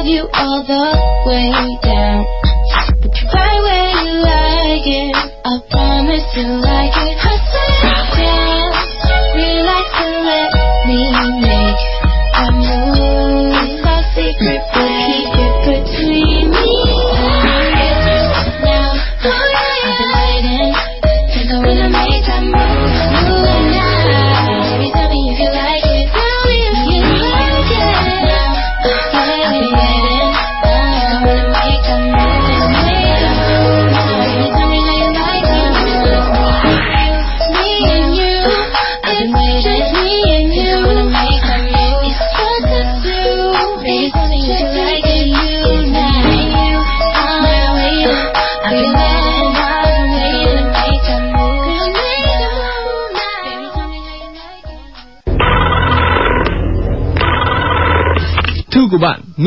You 0.05 0.29
all 0.33 0.61
the 0.61 0.85
way 1.25 1.49
down. 1.81 2.25
But 3.01 3.13
you 3.17 3.25
right 3.33 3.61
where 3.65 3.91
you 4.05 4.13
like 4.21 4.85
it, 4.85 5.15
I 5.45 5.53
promise 5.69 6.29
you 6.37 6.45
like 6.61 6.93
it. 6.93 7.14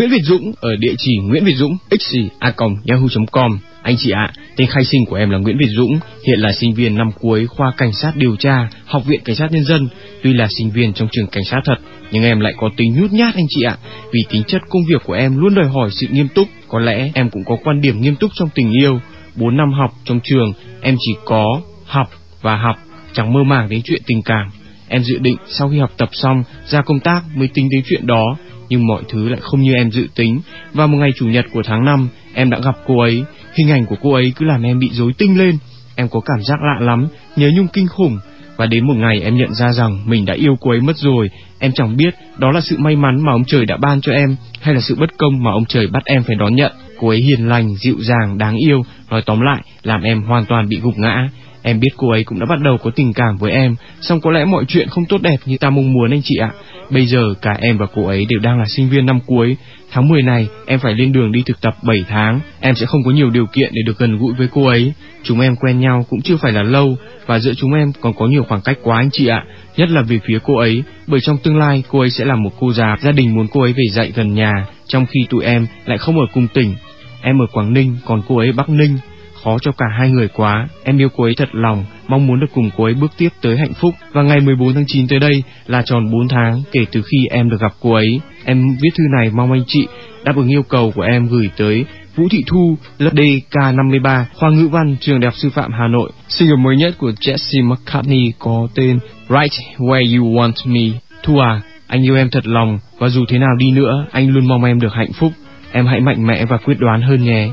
Nguyễn 0.09 0.21
Việt 0.21 0.25
Dũng 0.25 0.53
ở 0.61 0.77
địa 0.77 0.95
chỉ 0.99 1.17
Nguyễn 1.23 1.45
Việt 1.45 1.55
Dũng 1.57 1.77
xc@yahoo.com. 1.91 3.59
Anh 3.83 3.97
chị 3.99 4.11
ạ, 4.11 4.33
tên 4.57 4.69
khai 4.69 4.85
sinh 4.85 5.05
của 5.07 5.17
em 5.17 5.31
là 5.31 5.38
Nguyễn 5.38 5.59
Việt 5.59 5.69
Dũng, 5.77 5.99
hiện 6.27 6.38
là 6.38 6.53
sinh 6.53 6.75
viên 6.75 6.95
năm 6.95 7.11
cuối 7.21 7.47
khoa 7.47 7.73
cảnh 7.77 7.93
sát 7.93 8.12
điều 8.17 8.37
tra, 8.37 8.69
Học 8.85 9.03
viện 9.07 9.21
Cảnh 9.25 9.37
sát 9.37 9.53
Nhân 9.53 9.65
dân. 9.65 9.88
Tuy 10.23 10.33
là 10.33 10.49
sinh 10.59 10.71
viên 10.71 10.93
trong 10.93 11.09
trường 11.12 11.27
cảnh 11.27 11.45
sát 11.45 11.61
thật, 11.65 11.77
nhưng 12.11 12.25
em 12.25 12.41
lại 12.41 12.53
có 12.57 12.71
tính 12.77 12.95
nhút 13.00 13.12
nhát 13.12 13.35
anh 13.35 13.47
chị 13.49 13.62
ạ. 13.62 13.77
Vì 14.12 14.21
tính 14.31 14.43
chất 14.47 14.62
công 14.69 14.83
việc 14.88 15.03
của 15.05 15.12
em 15.12 15.37
luôn 15.37 15.55
đòi 15.55 15.67
hỏi 15.67 15.91
sự 15.93 16.07
nghiêm 16.11 16.29
túc, 16.29 16.49
có 16.69 16.79
lẽ 16.79 17.11
em 17.15 17.31
cũng 17.31 17.45
có 17.45 17.57
quan 17.65 17.81
điểm 17.81 18.00
nghiêm 18.00 18.17
túc 18.17 18.31
trong 18.35 18.49
tình 18.55 18.73
yêu. 18.73 19.00
4 19.37 19.57
năm 19.57 19.73
học 19.73 19.91
trong 20.05 20.21
trường, 20.25 20.53
em 20.83 20.97
chỉ 21.00 21.12
có 21.25 21.61
học 21.85 22.09
và 22.43 22.57
học, 22.57 22.77
chẳng 23.12 23.33
mơ 23.33 23.41
màng 23.45 23.69
đến 23.69 23.81
chuyện 23.85 24.03
tình 24.07 24.23
cảm. 24.23 24.49
Em 24.88 25.03
dự 25.03 25.19
định 25.19 25.37
sau 25.47 25.69
khi 25.69 25.79
học 25.79 25.93
tập 25.97 26.09
xong 26.12 26.43
ra 26.67 26.83
công 26.83 27.00
tác 27.00 27.21
mới 27.35 27.49
tính 27.55 27.69
đến 27.71 27.83
chuyện 27.88 28.07
đó, 28.07 28.25
nhưng 28.68 28.87
mọi 28.87 29.02
thứ 29.08 29.28
lại 29.28 29.40
không 29.42 29.60
như 29.60 29.75
em 29.75 29.90
dự 29.90 30.06
tính. 30.14 30.40
Và 30.72 30.87
một 30.87 30.98
ngày 30.98 31.10
chủ 31.16 31.26
nhật 31.26 31.44
của 31.52 31.62
tháng 31.64 31.84
5, 31.84 32.08
em 32.34 32.50
đã 32.50 32.58
gặp 32.64 32.76
cô 32.87 33.00
ấy, 33.00 33.25
hình 33.58 33.70
ảnh 33.70 33.87
của 33.87 33.96
cô 34.02 34.12
ấy 34.12 34.32
cứ 34.37 34.46
làm 34.46 34.62
em 34.62 34.78
bị 34.78 34.90
rối 34.92 35.12
tinh 35.18 35.38
lên. 35.38 35.58
Em 35.96 36.08
có 36.08 36.20
cảm 36.20 36.42
giác 36.42 36.58
lạ 36.62 36.87
lắm, 36.87 37.06
nhớ 37.37 37.50
nhung 37.56 37.68
kinh 37.68 37.88
khủng. 37.88 38.18
Và 38.56 38.66
đến 38.66 38.87
một 38.87 38.94
ngày 38.96 39.20
em 39.20 39.37
nhận 39.37 39.54
ra 39.54 39.72
rằng 39.72 39.98
mình 40.06 40.25
đã 40.25 40.34
yêu 40.34 40.56
cô 40.60 40.70
ấy 40.70 40.80
mất 40.80 40.96
rồi. 40.96 41.28
Em 41.58 41.72
chẳng 41.72 41.96
biết 41.96 42.14
đó 42.38 42.50
là 42.50 42.60
sự 42.60 42.78
may 42.78 42.96
mắn 42.96 43.22
mà 43.26 43.32
ông 43.32 43.44
trời 43.44 43.66
đã 43.66 43.76
ban 43.76 44.00
cho 44.00 44.12
em 44.12 44.37
hay 44.60 44.75
là 44.75 44.80
sự 44.80 44.94
bất 44.94 45.18
công 45.18 45.42
mà 45.42 45.50
ông 45.52 45.64
trời 45.64 45.87
bắt 45.87 46.04
em 46.04 46.22
phải 46.22 46.37
đón 46.37 46.54
nhận. 46.54 46.72
Cô 46.98 47.08
ấy 47.08 47.18
hiền 47.18 47.48
lành, 47.48 47.75
dịu 47.76 47.96
dàng, 47.98 48.38
đáng 48.38 48.56
yêu, 48.56 48.82
nói 49.10 49.22
tóm 49.26 49.40
lại 49.40 49.62
làm 49.82 50.02
em 50.02 50.22
hoàn 50.22 50.44
toàn 50.44 50.68
bị 50.68 50.80
gục 50.80 50.98
ngã. 50.98 51.28
Em 51.68 51.80
biết 51.80 51.90
cô 51.96 52.10
ấy 52.10 52.25
cũng 52.25 52.40
đã 52.40 52.46
bắt 52.48 52.58
đầu 52.64 52.76
có 52.82 52.90
tình 52.96 53.12
cảm 53.12 53.37
với 53.37 53.52
em, 53.52 53.75
song 54.00 54.20
có 54.20 54.30
lẽ 54.30 54.44
mọi 54.44 54.64
chuyện 54.68 54.88
không 54.88 55.04
tốt 55.04 55.22
đẹp 55.22 55.37
như 55.46 55.56
ta 55.58 55.70
mong 55.70 55.92
muốn 55.92 56.10
anh 56.10 56.20
chị 56.25 56.37
ạ. 56.37 56.50
Bây 56.90 57.06
giờ 57.06 57.34
cả 57.42 57.56
em 57.60 57.78
và 57.78 57.87
cô 57.94 58.06
ấy 58.06 58.26
đều 58.28 58.38
đang 58.38 58.58
là 58.58 58.64
sinh 58.68 58.88
viên 58.88 59.06
năm 59.06 59.20
cuối. 59.26 59.56
Tháng 59.90 60.08
10 60.08 60.22
này 60.22 60.48
em 60.66 60.78
phải 60.78 60.94
lên 60.94 61.12
đường 61.12 61.32
đi 61.32 61.42
thực 61.46 61.60
tập 61.60 61.75
7 61.82 62.04
tháng. 62.08 62.40
Em 62.60 62.75
sẽ 62.75 62.87
không 62.87 63.02
có 63.04 63.10
nhiều 63.10 63.30
điều 63.30 63.46
kiện 63.46 63.70
để 63.72 63.82
được 63.87 63.98
gần 63.98 64.18
gũi 64.18 64.34
với 64.38 64.48
cô 64.52 64.66
ấy. 64.66 64.92
Chúng 65.22 65.40
em 65.40 65.56
quen 65.56 65.80
nhau 65.80 66.07
cũng 66.11 66.20
chưa 66.22 66.37
phải 66.37 66.52
là 66.52 66.62
lâu 66.62 66.96
và 67.26 67.38
giữa 67.38 67.54
chúng 67.54 67.74
em 67.74 67.92
còn 68.00 68.14
có 68.14 68.26
nhiều 68.26 68.44
khoảng 68.48 68.61
cách 68.61 68.78
quá 68.83 68.96
anh 68.96 69.11
chị 69.12 69.26
ạ. 69.26 69.44
Nhất 69.76 69.90
là 69.90 70.02
về 70.02 70.20
phía 70.26 70.38
cô 70.44 70.59
ấy, 70.59 70.83
bởi 71.07 71.20
trong 71.20 71.38
tương 71.38 71.59
lai 71.59 71.83
cô 71.88 72.00
ấy 72.00 72.11
sẽ 72.11 72.24
là 72.24 72.35
một 72.35 72.50
cô 72.61 72.72
già, 72.72 72.96
gia 73.00 73.12
đình 73.12 73.35
muốn 73.35 73.46
cô 73.52 73.61
ấy 73.61 73.72
về 73.72 73.85
dạy 73.92 74.12
gần 74.14 74.35
nhà, 74.35 74.52
trong 74.87 75.07
khi 75.07 75.20
tụi 75.31 75.44
em 75.44 75.66
lại 75.87 75.98
không 75.98 76.20
ở 76.20 76.26
cùng 76.35 76.48
tỉnh. 76.54 76.74
Em 77.22 77.42
ở 77.42 77.46
Quảng 77.52 77.72
Ninh, 77.72 77.96
còn 78.04 78.22
cô 78.28 78.38
ấy 78.38 78.52
Bắc 78.52 78.68
Ninh 78.68 78.96
khó 79.44 79.59
cho 79.59 79.72
cả 79.72 79.87
hai 79.98 80.11
người 80.11 80.29
quá. 80.29 80.68
Em 80.85 80.98
yêu 80.98 81.09
cô 81.16 81.24
ấy 81.24 81.35
thật 81.37 81.48
lòng, 81.53 81.85
mong 82.09 82.27
muốn 82.27 82.40
được 82.40 82.46
cùng 82.55 82.70
cô 82.77 82.85
ấy 82.85 82.94
bước 82.94 83.12
tiếp 83.18 83.29
tới 83.42 83.57
hạnh 83.57 83.74
phúc. 83.74 83.94
Và 84.12 84.22
ngày 84.22 84.40
14 84.40 84.74
tháng 84.74 84.85
9 84.87 85.09
tới 85.09 85.18
đây 85.18 85.42
là 85.66 85.83
tròn 85.83 86.11
4 86.12 86.29
tháng 86.29 86.62
kể 86.72 86.85
từ 86.92 87.03
khi 87.03 87.27
em 87.31 87.51
được 87.51 87.61
gặp 87.61 87.72
cô 87.81 87.92
ấy. 87.92 88.20
Em 88.44 88.77
viết 88.83 88.90
thư 88.98 89.05
này 89.18 89.31
mong 89.35 89.53
anh 89.53 89.64
chị 89.66 89.87
đáp 90.24 90.37
ứng 90.37 90.48
yêu 90.48 90.62
cầu 90.62 90.92
của 90.94 91.03
em 91.03 91.29
gửi 91.29 91.51
tới 91.57 91.85
Vũ 92.18 92.29
Thị 92.31 92.44
Thu, 92.46 92.77
lớp 92.98 93.11
DK53, 93.14 94.24
khoa 94.35 94.51
ngữ 94.51 94.68
văn, 94.68 94.96
trường 95.01 95.20
đại 95.20 95.27
học 95.27 95.35
sư 95.37 95.51
phạm 95.51 95.72
Hà 95.72 95.88
Nội. 95.88 96.11
Single 96.29 96.57
mới 96.57 96.77
nhất 96.77 96.94
của 96.98 97.11
Jesse 97.20 97.68
McCartney 97.68 98.33
có 98.38 98.68
tên 98.74 98.98
Right 99.29 99.53
Where 99.79 100.18
You 100.18 100.35
Want 100.35 100.66
Me. 100.66 100.98
Thu 101.22 101.38
à, 101.38 101.61
anh 101.87 102.07
yêu 102.07 102.16
em 102.16 102.31
thật 102.31 102.46
lòng 102.46 102.79
và 102.98 103.09
dù 103.09 103.24
thế 103.29 103.38
nào 103.38 103.57
đi 103.59 103.70
nữa, 103.70 104.07
anh 104.12 104.29
luôn 104.29 104.48
mong 104.48 104.64
em 104.64 104.81
được 104.81 104.92
hạnh 104.92 105.12
phúc. 105.12 105.33
Em 105.72 105.87
hãy 105.87 106.01
mạnh 106.01 106.27
mẽ 106.27 106.44
và 106.44 106.57
quyết 106.57 106.77
đoán 106.79 107.03
hơn 107.03 107.24
nhé. 107.24 107.48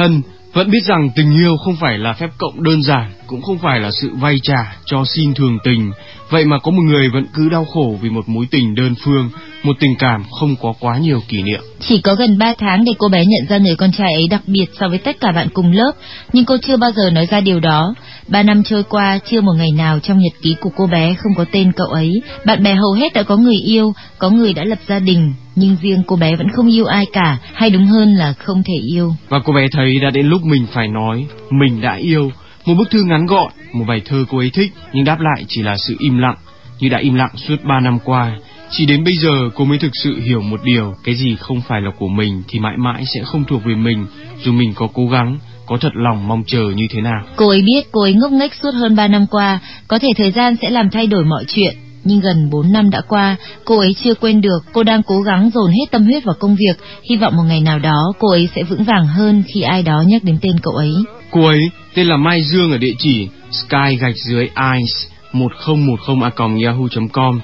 Thân, 0.00 0.22
Vẫn 0.52 0.70
biết 0.70 0.82
rằng 0.86 1.10
tình 1.16 1.32
yêu 1.32 1.56
không 1.64 1.76
phải 1.76 1.98
là 1.98 2.12
phép 2.12 2.30
cộng 2.38 2.62
đơn 2.62 2.82
giản, 2.82 3.10
cũng 3.26 3.42
không 3.42 3.58
phải 3.58 3.80
là 3.80 3.90
sự 3.90 4.10
vay 4.14 4.40
trả 4.42 4.76
cho 4.84 5.04
xin 5.04 5.34
thường 5.34 5.58
tình. 5.64 5.92
Vậy 6.30 6.44
mà 6.44 6.58
có 6.58 6.70
một 6.70 6.82
người 6.82 7.08
vẫn 7.08 7.26
cứ 7.34 7.48
đau 7.48 7.64
khổ 7.64 7.98
vì 8.02 8.10
một 8.10 8.28
mối 8.28 8.46
tình 8.50 8.74
đơn 8.74 8.94
phương, 9.04 9.30
một 9.62 9.76
tình 9.80 9.94
cảm 9.98 10.24
không 10.40 10.56
có 10.62 10.72
quá 10.80 10.98
nhiều 10.98 11.20
kỷ 11.28 11.42
niệm. 11.42 11.60
Chỉ 11.80 12.00
có 12.00 12.14
gần 12.14 12.38
3 12.38 12.54
tháng 12.58 12.84
để 12.84 12.92
cô 12.98 13.08
bé 13.08 13.24
nhận 13.26 13.48
ra 13.48 13.58
người 13.58 13.76
con 13.76 13.92
trai 13.92 14.12
ấy 14.12 14.28
đặc 14.28 14.42
biệt 14.46 14.66
so 14.80 14.88
với 14.88 14.98
tất 14.98 15.20
cả 15.20 15.32
bạn 15.32 15.48
cùng 15.52 15.72
lớp, 15.72 15.92
nhưng 16.32 16.44
cô 16.44 16.56
chưa 16.62 16.76
bao 16.76 16.90
giờ 16.92 17.10
nói 17.10 17.26
ra 17.26 17.40
điều 17.40 17.60
đó. 17.60 17.94
Ba 18.28 18.42
năm 18.42 18.62
trôi 18.62 18.82
qua, 18.82 19.18
chưa 19.30 19.40
một 19.40 19.52
ngày 19.56 19.70
nào 19.76 19.98
trong 19.98 20.18
nhật 20.18 20.32
ký 20.42 20.56
của 20.60 20.70
cô 20.76 20.86
bé 20.86 21.14
không 21.14 21.32
có 21.36 21.44
tên 21.52 21.72
cậu 21.72 21.86
ấy. 21.86 22.22
Bạn 22.46 22.62
bè 22.62 22.74
hầu 22.74 22.92
hết 22.92 23.12
đã 23.12 23.22
có 23.22 23.36
người 23.36 23.56
yêu, 23.56 23.92
có 24.18 24.30
người 24.30 24.54
đã 24.54 24.64
lập 24.64 24.78
gia 24.88 24.98
đình, 24.98 25.32
nhưng 25.56 25.76
riêng 25.82 26.02
cô 26.06 26.16
bé 26.16 26.36
vẫn 26.36 26.46
không 26.56 26.74
yêu 26.74 26.86
ai 26.86 27.06
cả, 27.12 27.38
hay 27.54 27.70
đúng 27.70 27.86
hơn 27.86 28.14
là 28.14 28.32
không 28.32 28.62
thể 28.62 28.74
yêu. 28.94 29.14
Và 29.28 29.38
cô 29.44 29.52
bé 29.52 29.66
thấy 29.72 29.98
đã 30.02 30.10
đến 30.10 30.26
lúc 30.26 30.44
mình 30.44 30.66
phải 30.72 30.88
nói, 30.88 31.26
mình 31.50 31.80
đã 31.80 31.94
yêu. 31.94 32.30
Một 32.66 32.74
bức 32.74 32.90
thư 32.90 33.02
ngắn 33.04 33.26
gọn, 33.26 33.52
một 33.72 33.84
bài 33.88 34.02
thơ 34.04 34.24
cô 34.30 34.38
ấy 34.38 34.50
thích, 34.54 34.72
nhưng 34.92 35.04
đáp 35.04 35.16
lại 35.20 35.44
chỉ 35.48 35.62
là 35.62 35.76
sự 35.76 35.96
im 35.98 36.18
lặng, 36.18 36.36
như 36.80 36.88
đã 36.88 36.98
im 36.98 37.14
lặng 37.14 37.32
suốt 37.36 37.56
ba 37.64 37.80
năm 37.80 37.98
qua. 38.04 38.36
Chỉ 38.72 38.86
đến 38.86 39.04
bây 39.04 39.14
giờ 39.16 39.50
cô 39.54 39.64
mới 39.64 39.78
thực 39.78 39.90
sự 40.02 40.20
hiểu 40.20 40.40
một 40.40 40.60
điều, 40.64 40.94
cái 41.04 41.14
gì 41.14 41.36
không 41.36 41.60
phải 41.60 41.80
là 41.80 41.90
của 41.98 42.08
mình 42.08 42.42
thì 42.48 42.58
mãi 42.58 42.76
mãi 42.76 43.04
sẽ 43.14 43.20
không 43.24 43.44
thuộc 43.44 43.64
về 43.64 43.74
mình, 43.74 44.06
dù 44.44 44.52
mình 44.52 44.72
có 44.74 44.88
cố 44.94 45.06
gắng, 45.06 45.38
có 45.66 45.78
thật 45.80 45.92
lòng 45.94 46.28
mong 46.28 46.42
chờ 46.46 46.70
như 46.76 46.86
thế 46.90 47.00
nào. 47.00 47.22
Cô 47.36 47.48
ấy 47.48 47.62
biết 47.62 47.88
cô 47.92 48.02
ấy 48.02 48.14
ngốc 48.14 48.32
nghếch 48.32 48.54
suốt 48.54 48.70
hơn 48.74 48.96
3 48.96 49.08
năm 49.08 49.26
qua, 49.30 49.58
có 49.88 49.98
thể 49.98 50.08
thời 50.16 50.32
gian 50.32 50.56
sẽ 50.62 50.70
làm 50.70 50.90
thay 50.90 51.06
đổi 51.06 51.24
mọi 51.24 51.44
chuyện, 51.48 51.74
nhưng 52.04 52.20
gần 52.20 52.50
4 52.50 52.72
năm 52.72 52.90
đã 52.90 53.00
qua, 53.08 53.36
cô 53.64 53.78
ấy 53.78 53.94
chưa 54.04 54.14
quên 54.14 54.40
được, 54.40 54.58
cô 54.72 54.82
đang 54.82 55.02
cố 55.02 55.20
gắng 55.20 55.50
dồn 55.54 55.70
hết 55.70 55.90
tâm 55.90 56.04
huyết 56.04 56.24
vào 56.24 56.34
công 56.40 56.56
việc, 56.56 56.84
hy 57.10 57.16
vọng 57.16 57.36
một 57.36 57.44
ngày 57.48 57.60
nào 57.60 57.78
đó 57.78 58.12
cô 58.18 58.30
ấy 58.30 58.48
sẽ 58.54 58.62
vững 58.62 58.84
vàng 58.84 59.06
hơn 59.06 59.42
khi 59.46 59.60
ai 59.60 59.82
đó 59.82 60.02
nhắc 60.06 60.24
đến 60.24 60.38
tên 60.42 60.52
cậu 60.62 60.74
ấy. 60.74 60.92
Cô 61.30 61.46
ấy 61.46 61.70
tên 61.94 62.06
là 62.06 62.16
Mai 62.16 62.42
Dương 62.42 62.72
ở 62.72 62.78
địa 62.78 62.94
chỉ 62.98 63.28
sky 63.50 63.96
gạch 64.00 64.16
dưới 64.16 64.42
ice 64.44 65.14
1010 65.32 66.64
yahoo.com 66.64 67.40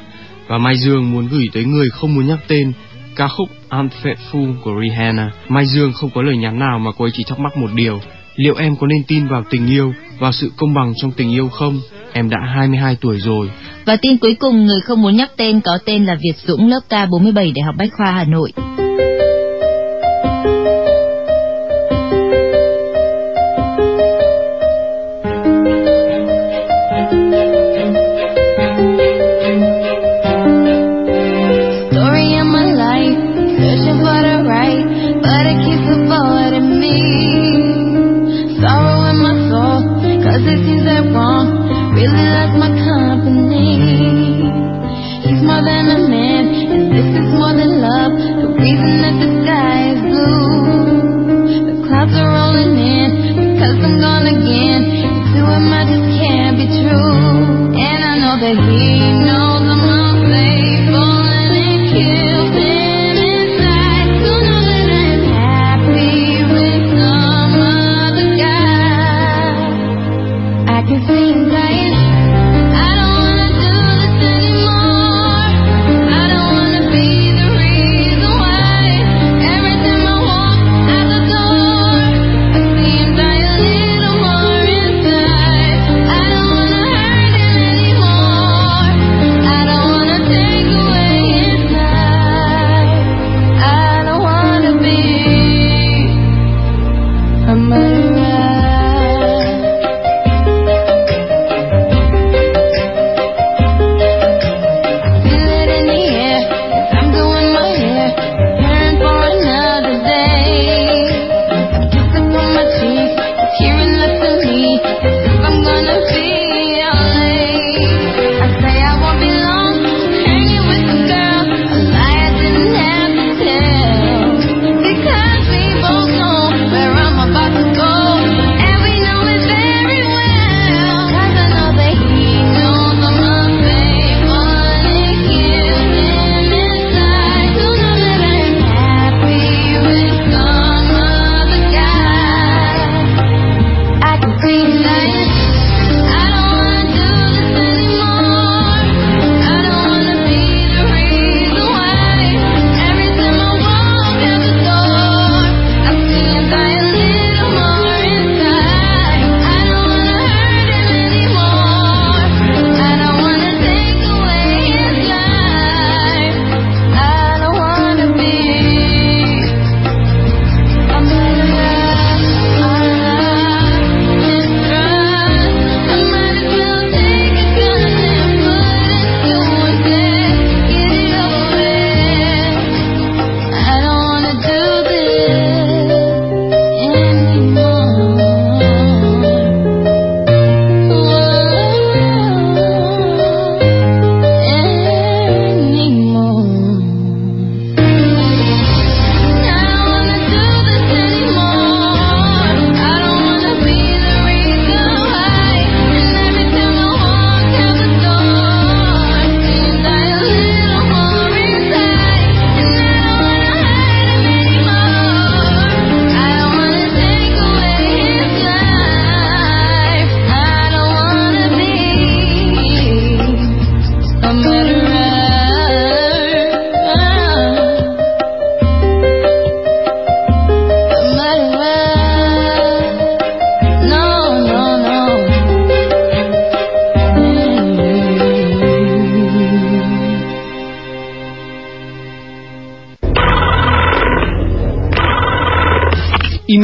và 0.48 0.58
Mai 0.58 0.76
Dương 0.76 1.12
muốn 1.12 1.28
gửi 1.28 1.46
tới 1.52 1.64
người 1.64 1.86
không 1.92 2.14
muốn 2.14 2.26
nhắc 2.26 2.38
tên 2.48 2.72
ca 3.16 3.28
khúc 3.28 3.48
Unfaithful 3.70 4.54
của 4.62 4.72
Rihanna. 4.82 5.30
Mai 5.48 5.66
Dương 5.66 5.92
không 5.92 6.10
có 6.14 6.22
lời 6.22 6.36
nhắn 6.36 6.58
nào 6.58 6.78
mà 6.78 6.90
cô 6.98 7.04
ấy 7.04 7.10
chỉ 7.14 7.24
thắc 7.28 7.38
mắc 7.38 7.56
một 7.56 7.70
điều, 7.74 8.00
liệu 8.36 8.54
em 8.54 8.76
có 8.76 8.86
nên 8.86 9.02
tin 9.08 9.26
vào 9.26 9.44
tình 9.50 9.66
yêu, 9.66 9.92
vào 10.18 10.32
sự 10.32 10.52
công 10.56 10.74
bằng 10.74 10.92
trong 10.96 11.12
tình 11.12 11.30
yêu 11.32 11.48
không? 11.48 11.80
Em 12.12 12.30
đã 12.30 12.38
22 12.54 12.96
tuổi 13.00 13.16
rồi. 13.16 13.50
Và 13.84 13.96
tin 13.96 14.18
cuối 14.18 14.34
cùng 14.34 14.66
người 14.66 14.80
không 14.80 15.02
muốn 15.02 15.16
nhắc 15.16 15.30
tên 15.36 15.60
có 15.60 15.78
tên 15.84 16.04
là 16.04 16.14
Việt 16.14 16.36
Dũng 16.46 16.68
lớp 16.68 16.80
K47 16.88 17.34
Đại 17.34 17.62
học 17.64 17.74
Bách 17.78 17.90
khoa 17.96 18.12
Hà 18.12 18.24
Nội. 18.24 18.52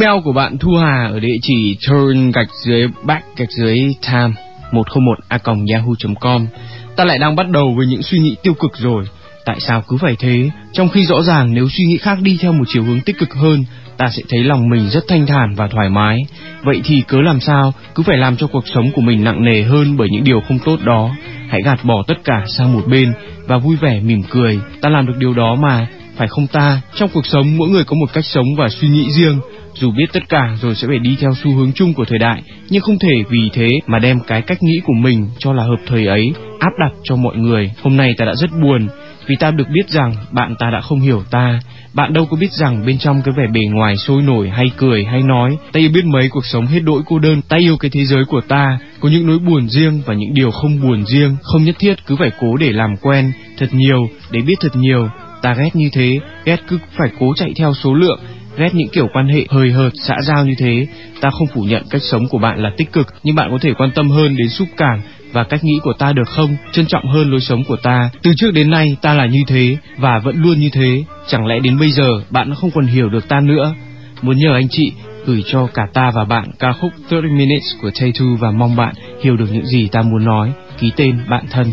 Email 0.03 0.21
của 0.23 0.33
bạn 0.33 0.57
Thu 0.57 0.75
Hà 0.75 1.07
ở 1.11 1.19
địa 1.19 1.37
chỉ 1.41 1.77
turn 1.87 2.31
gạch 2.31 2.47
dưới 2.65 2.87
back 3.03 3.37
gạch 3.37 3.51
dưới 3.51 3.77
time 4.01 4.31
101 4.71 5.17
a 5.27 5.39
yahoo.com. 5.73 6.47
Ta 6.95 7.05
lại 7.05 7.17
đang 7.19 7.35
bắt 7.35 7.49
đầu 7.49 7.73
với 7.77 7.85
những 7.85 8.01
suy 8.01 8.19
nghĩ 8.19 8.35
tiêu 8.43 8.53
cực 8.53 8.71
rồi. 8.77 9.03
Tại 9.45 9.59
sao 9.59 9.83
cứ 9.87 9.97
phải 9.97 10.15
thế? 10.19 10.49
Trong 10.73 10.89
khi 10.89 11.05
rõ 11.05 11.21
ràng 11.21 11.53
nếu 11.53 11.69
suy 11.69 11.83
nghĩ 11.83 11.97
khác 11.97 12.17
đi 12.21 12.37
theo 12.41 12.53
một 12.53 12.63
chiều 12.67 12.83
hướng 12.83 13.01
tích 13.01 13.19
cực 13.19 13.33
hơn, 13.33 13.65
ta 13.97 14.09
sẽ 14.09 14.23
thấy 14.29 14.43
lòng 14.43 14.69
mình 14.69 14.89
rất 14.89 15.03
thanh 15.07 15.25
thản 15.25 15.53
và 15.55 15.67
thoải 15.67 15.89
mái. 15.89 16.17
Vậy 16.63 16.81
thì 16.83 17.03
cớ 17.07 17.17
làm 17.21 17.39
sao 17.39 17.73
cứ 17.95 18.03
phải 18.03 18.17
làm 18.17 18.37
cho 18.37 18.47
cuộc 18.47 18.67
sống 18.73 18.91
của 18.91 19.01
mình 19.01 19.23
nặng 19.23 19.45
nề 19.45 19.61
hơn 19.61 19.97
bởi 19.97 20.07
những 20.11 20.23
điều 20.23 20.41
không 20.47 20.59
tốt 20.65 20.79
đó? 20.83 21.09
Hãy 21.49 21.61
gạt 21.65 21.79
bỏ 21.83 22.03
tất 22.07 22.17
cả 22.23 22.43
sang 22.57 22.73
một 22.73 22.83
bên 22.87 23.13
và 23.47 23.57
vui 23.57 23.75
vẻ 23.75 23.99
mỉm 23.99 24.21
cười. 24.29 24.59
Ta 24.81 24.89
làm 24.89 25.05
được 25.07 25.15
điều 25.17 25.33
đó 25.33 25.55
mà, 25.55 25.87
phải 26.15 26.27
không 26.27 26.47
ta? 26.47 26.81
Trong 26.95 27.09
cuộc 27.13 27.25
sống 27.25 27.57
mỗi 27.57 27.69
người 27.69 27.83
có 27.83 27.95
một 27.95 28.13
cách 28.13 28.25
sống 28.25 28.45
và 28.57 28.69
suy 28.69 28.87
nghĩ 28.87 29.11
riêng. 29.11 29.39
Dù 29.73 29.91
biết 29.91 30.05
tất 30.13 30.29
cả 30.29 30.57
rồi 30.61 30.75
sẽ 30.75 30.87
phải 30.87 30.99
đi 30.99 31.15
theo 31.19 31.33
xu 31.43 31.51
hướng 31.51 31.71
chung 31.73 31.93
của 31.93 32.05
thời 32.05 32.19
đại, 32.19 32.41
nhưng 32.69 32.81
không 32.81 32.99
thể 32.99 33.13
vì 33.29 33.49
thế 33.53 33.69
mà 33.87 33.99
đem 33.99 34.19
cái 34.27 34.41
cách 34.41 34.63
nghĩ 34.63 34.79
của 34.85 34.93
mình 34.93 35.29
cho 35.39 35.53
là 35.53 35.63
hợp 35.63 35.79
thời 35.87 36.05
ấy 36.05 36.33
áp 36.59 36.71
đặt 36.79 36.91
cho 37.03 37.15
mọi 37.15 37.37
người. 37.37 37.71
Hôm 37.83 37.97
nay 37.97 38.13
ta 38.17 38.25
đã 38.25 38.35
rất 38.35 38.49
buồn 38.61 38.87
vì 39.27 39.35
ta 39.35 39.51
được 39.51 39.67
biết 39.69 39.89
rằng 39.89 40.13
bạn 40.31 40.55
ta 40.59 40.69
đã 40.73 40.81
không 40.81 40.99
hiểu 40.99 41.23
ta. 41.31 41.59
Bạn 41.93 42.13
đâu 42.13 42.25
có 42.25 42.37
biết 42.37 42.51
rằng 42.51 42.85
bên 42.85 42.97
trong 42.97 43.21
cái 43.21 43.33
vẻ 43.37 43.43
bề 43.53 43.61
ngoài 43.71 43.97
sôi 43.97 44.21
nổi 44.21 44.49
hay 44.49 44.65
cười 44.77 45.03
hay 45.03 45.23
nói, 45.23 45.57
ta 45.71 45.79
yêu 45.79 45.89
biết 45.93 46.05
mấy 46.05 46.29
cuộc 46.29 46.45
sống 46.45 46.65
hết 46.65 46.79
đỗi 46.79 47.01
cô 47.05 47.19
đơn, 47.19 47.41
ta 47.49 47.57
yêu 47.57 47.77
cái 47.77 47.91
thế 47.93 48.05
giới 48.05 48.25
của 48.25 48.41
ta, 48.41 48.79
có 48.99 49.09
những 49.09 49.27
nỗi 49.27 49.39
buồn 49.39 49.69
riêng 49.69 50.01
và 50.05 50.13
những 50.13 50.33
điều 50.33 50.51
không 50.51 50.81
buồn 50.81 51.05
riêng, 51.05 51.35
không 51.43 51.63
nhất 51.63 51.75
thiết 51.79 51.95
cứ 52.05 52.15
phải 52.15 52.31
cố 52.39 52.57
để 52.57 52.71
làm 52.71 52.89
quen 53.01 53.31
thật 53.57 53.67
nhiều, 53.71 54.09
để 54.31 54.41
biết 54.41 54.55
thật 54.61 54.75
nhiều. 54.75 55.09
Ta 55.43 55.53
ghét 55.53 55.69
như 55.73 55.89
thế, 55.93 56.19
ghét 56.45 56.61
cứ 56.67 56.79
phải 56.97 57.09
cố 57.19 57.33
chạy 57.35 57.53
theo 57.57 57.73
số 57.73 57.93
lượng, 57.93 58.19
ghét 58.57 58.69
những 58.73 58.89
kiểu 58.89 59.07
quan 59.13 59.27
hệ 59.27 59.45
hời 59.49 59.71
hợt 59.71 59.91
xã 59.95 60.15
giao 60.23 60.45
như 60.45 60.53
thế. 60.57 60.87
Ta 61.21 61.29
không 61.29 61.47
phủ 61.53 61.61
nhận 61.61 61.83
cách 61.89 62.01
sống 62.01 62.27
của 62.29 62.37
bạn 62.37 62.59
là 62.59 62.69
tích 62.77 62.93
cực 62.93 63.07
nhưng 63.23 63.35
bạn 63.35 63.51
có 63.51 63.57
thể 63.61 63.73
quan 63.77 63.91
tâm 63.95 64.09
hơn 64.09 64.35
đến 64.35 64.49
xúc 64.49 64.67
cảm 64.77 65.01
và 65.33 65.43
cách 65.43 65.63
nghĩ 65.63 65.79
của 65.83 65.93
ta 65.93 66.13
được 66.13 66.29
không? 66.29 66.55
Trân 66.71 66.85
trọng 66.85 67.07
hơn 67.07 67.31
lối 67.31 67.39
sống 67.39 67.63
của 67.63 67.77
ta. 67.83 68.09
Từ 68.21 68.33
trước 68.37 68.51
đến 68.51 68.69
nay 68.69 68.95
ta 69.01 69.13
là 69.13 69.25
như 69.25 69.39
thế 69.47 69.77
và 69.97 70.19
vẫn 70.19 70.41
luôn 70.41 70.59
như 70.59 70.69
thế. 70.73 71.03
Chẳng 71.27 71.45
lẽ 71.45 71.59
đến 71.63 71.79
bây 71.79 71.91
giờ 71.91 72.09
bạn 72.29 72.55
không 72.55 72.71
còn 72.71 72.85
hiểu 72.85 73.09
được 73.09 73.27
ta 73.27 73.39
nữa? 73.39 73.73
Muốn 74.21 74.37
nhờ 74.37 74.53
anh 74.53 74.67
chị 74.69 74.91
gửi 75.25 75.43
cho 75.45 75.67
cả 75.73 75.83
ta 75.93 76.11
và 76.15 76.25
bạn 76.25 76.51
ca 76.59 76.73
khúc 76.73 76.91
30 77.11 77.31
Minutes 77.31 77.81
của 77.81 77.89
Tattoo 77.99 78.25
và 78.39 78.51
mong 78.51 78.75
bạn 78.75 78.93
hiểu 79.23 79.37
được 79.37 79.47
những 79.51 79.65
gì 79.65 79.87
ta 79.91 80.01
muốn 80.01 80.25
nói. 80.25 80.51
Ký 80.79 80.91
tên 80.95 81.17
bạn 81.29 81.45
thân. 81.51 81.71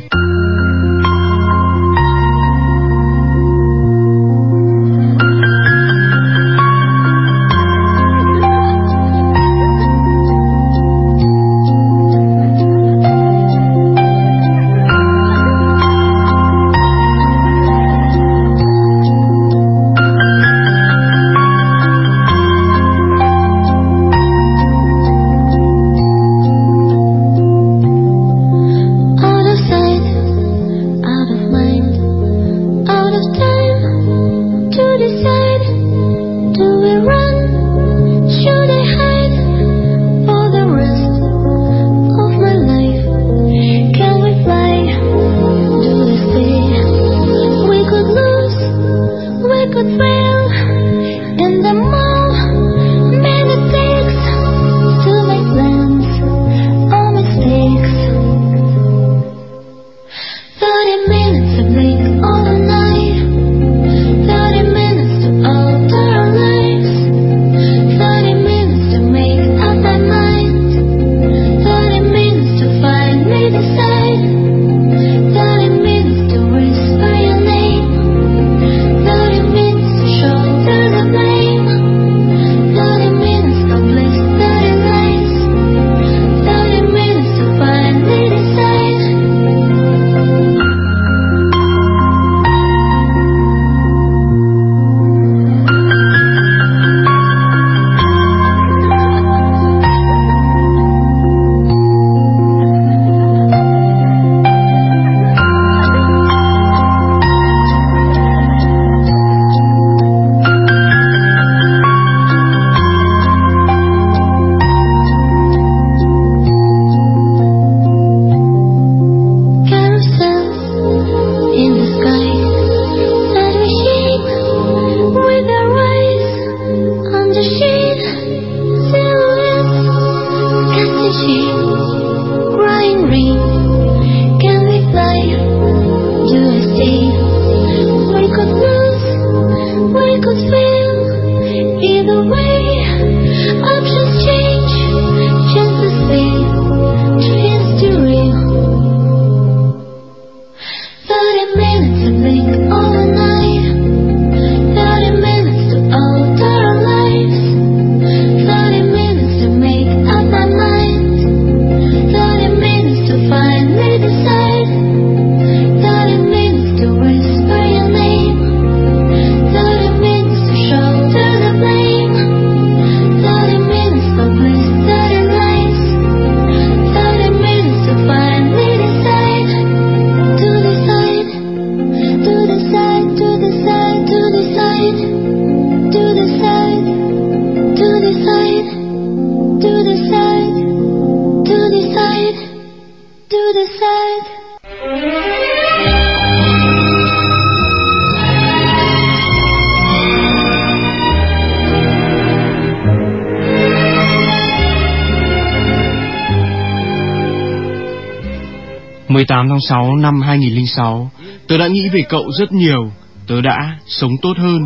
18 209.31 209.49
tháng 209.49 209.61
6 209.61 209.97
năm 209.97 210.21
2006, 210.21 211.11
tớ 211.49 211.59
đã 211.59 211.67
nghĩ 211.67 211.89
về 211.93 212.01
cậu 212.09 212.25
rất 212.39 212.53
nhiều. 212.53 212.93
Tớ 213.27 213.41
đã 213.41 213.79
sống 213.87 214.11
tốt 214.23 214.33
hơn 214.39 214.59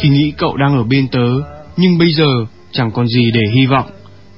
khi 0.00 0.08
nghĩ 0.08 0.32
cậu 0.38 0.56
đang 0.56 0.76
ở 0.76 0.84
bên 0.84 1.08
tớ. 1.08 1.26
Nhưng 1.76 1.98
bây 1.98 2.12
giờ, 2.12 2.26
chẳng 2.72 2.90
còn 2.90 3.08
gì 3.08 3.30
để 3.34 3.40
hy 3.54 3.66
vọng. 3.66 3.90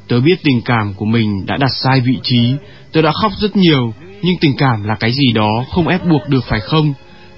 Tớ 0.08 0.20
biết 0.20 0.42
tình 0.44 0.60
cảm 0.64 0.94
của 0.94 1.04
mình 1.04 1.46
đã 1.46 1.56
đặt 1.56 1.70
sai 1.82 2.00
vị 2.00 2.18
trí, 2.22 2.54
tớ 2.92 3.02
đã 3.02 3.12
khóc 3.12 3.32
rất 3.40 3.56
nhiều, 3.56 3.92
nhưng 4.22 4.34
tình 4.40 4.56
cảm 4.56 4.84
là 4.84 4.94
cái 4.94 5.12
gì 5.12 5.32
đó 5.32 5.64
không 5.70 5.88
ép 5.88 6.06
buộc 6.06 6.28
được 6.28 6.44
phải 6.48 6.60
không? 6.60 6.92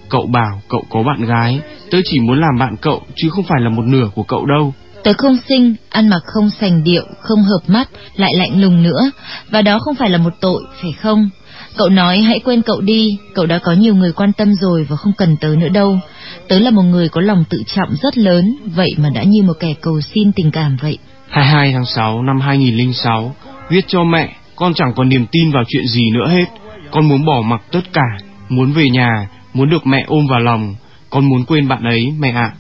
Cậu 0.09 0.27
bảo 0.27 0.63
cậu 0.69 0.85
có 0.91 1.03
bạn 1.03 1.29
gái, 1.29 1.61
tớ 1.91 1.99
chỉ 2.05 2.21
muốn 2.21 2.41
làm 2.41 2.59
bạn 2.61 2.77
cậu 2.81 3.03
chứ 3.17 3.29
không 3.31 3.45
phải 3.45 3.61
là 3.61 3.71
một 3.71 3.85
nửa 3.87 4.09
của 4.15 4.23
cậu 4.23 4.47
đâu. 4.47 4.75
Tớ 5.05 5.13
không 5.19 5.37
xinh, 5.49 5.75
ăn 5.91 6.09
mặc 6.09 6.23
không 6.35 6.51
sành 6.61 6.85
điệu, 6.85 7.05
không 7.21 7.43
hợp 7.43 7.61
mắt, 7.67 7.89
lại 8.17 8.35
lạnh 8.35 8.61
lùng 8.61 8.83
nữa, 8.83 9.11
và 9.51 9.63
đó 9.63 9.79
không 9.79 9.95
phải 9.95 10.11
là 10.11 10.19
một 10.19 10.33
tội, 10.41 10.63
phải 10.83 10.93
không? 10.93 11.31
Cậu 11.77 11.89
nói 11.89 12.19
hãy 12.19 12.41
quên 12.45 12.63
cậu 12.63 12.81
đi, 12.81 13.19
cậu 13.35 13.47
đã 13.47 13.59
có 13.59 13.73
nhiều 13.73 13.95
người 13.95 14.13
quan 14.13 14.33
tâm 14.33 14.55
rồi 14.55 14.87
và 14.89 14.97
không 14.97 15.13
cần 15.19 15.37
tớ 15.37 15.49
nữa 15.59 15.69
đâu. 15.69 15.99
Tớ 16.49 16.59
là 16.59 16.71
một 16.71 16.83
người 16.83 17.09
có 17.09 17.21
lòng 17.21 17.45
tự 17.49 17.63
trọng 17.67 17.89
rất 18.03 18.19
lớn, 18.19 18.57
vậy 18.75 18.91
mà 18.97 19.11
đã 19.15 19.23
như 19.23 19.43
một 19.43 19.53
kẻ 19.61 19.75
cầu 19.81 20.01
xin 20.01 20.33
tình 20.33 20.51
cảm 20.51 20.77
vậy. 20.83 20.99
22 21.29 21.73
tháng 21.73 21.85
6 21.85 22.23
năm 22.23 22.41
2006, 22.41 23.35
viết 23.71 23.85
cho 23.89 24.05
mẹ, 24.05 24.37
con 24.57 24.75
chẳng 24.75 24.93
còn 24.97 25.09
niềm 25.09 25.27
tin 25.33 25.51
vào 25.53 25.63
chuyện 25.69 25.87
gì 25.87 26.11
nữa 26.11 26.29
hết. 26.29 26.45
Con 26.91 27.09
muốn 27.09 27.25
bỏ 27.25 27.43
mặc 27.45 27.63
tất 27.73 27.93
cả, 27.93 28.07
muốn 28.49 28.73
về 28.73 28.91
nhà, 28.91 29.29
muốn 29.55 29.71
được 29.71 29.87
mẹ 29.87 30.05
ôm 30.07 30.27
vào 30.27 30.41
lòng. 30.41 30.75
Con 31.11 31.29
muốn 31.29 31.45
quên 31.45 31.69
bạn 31.69 31.83
ấy, 31.85 32.13
mẹ 32.19 32.31
ạ, 32.31 32.51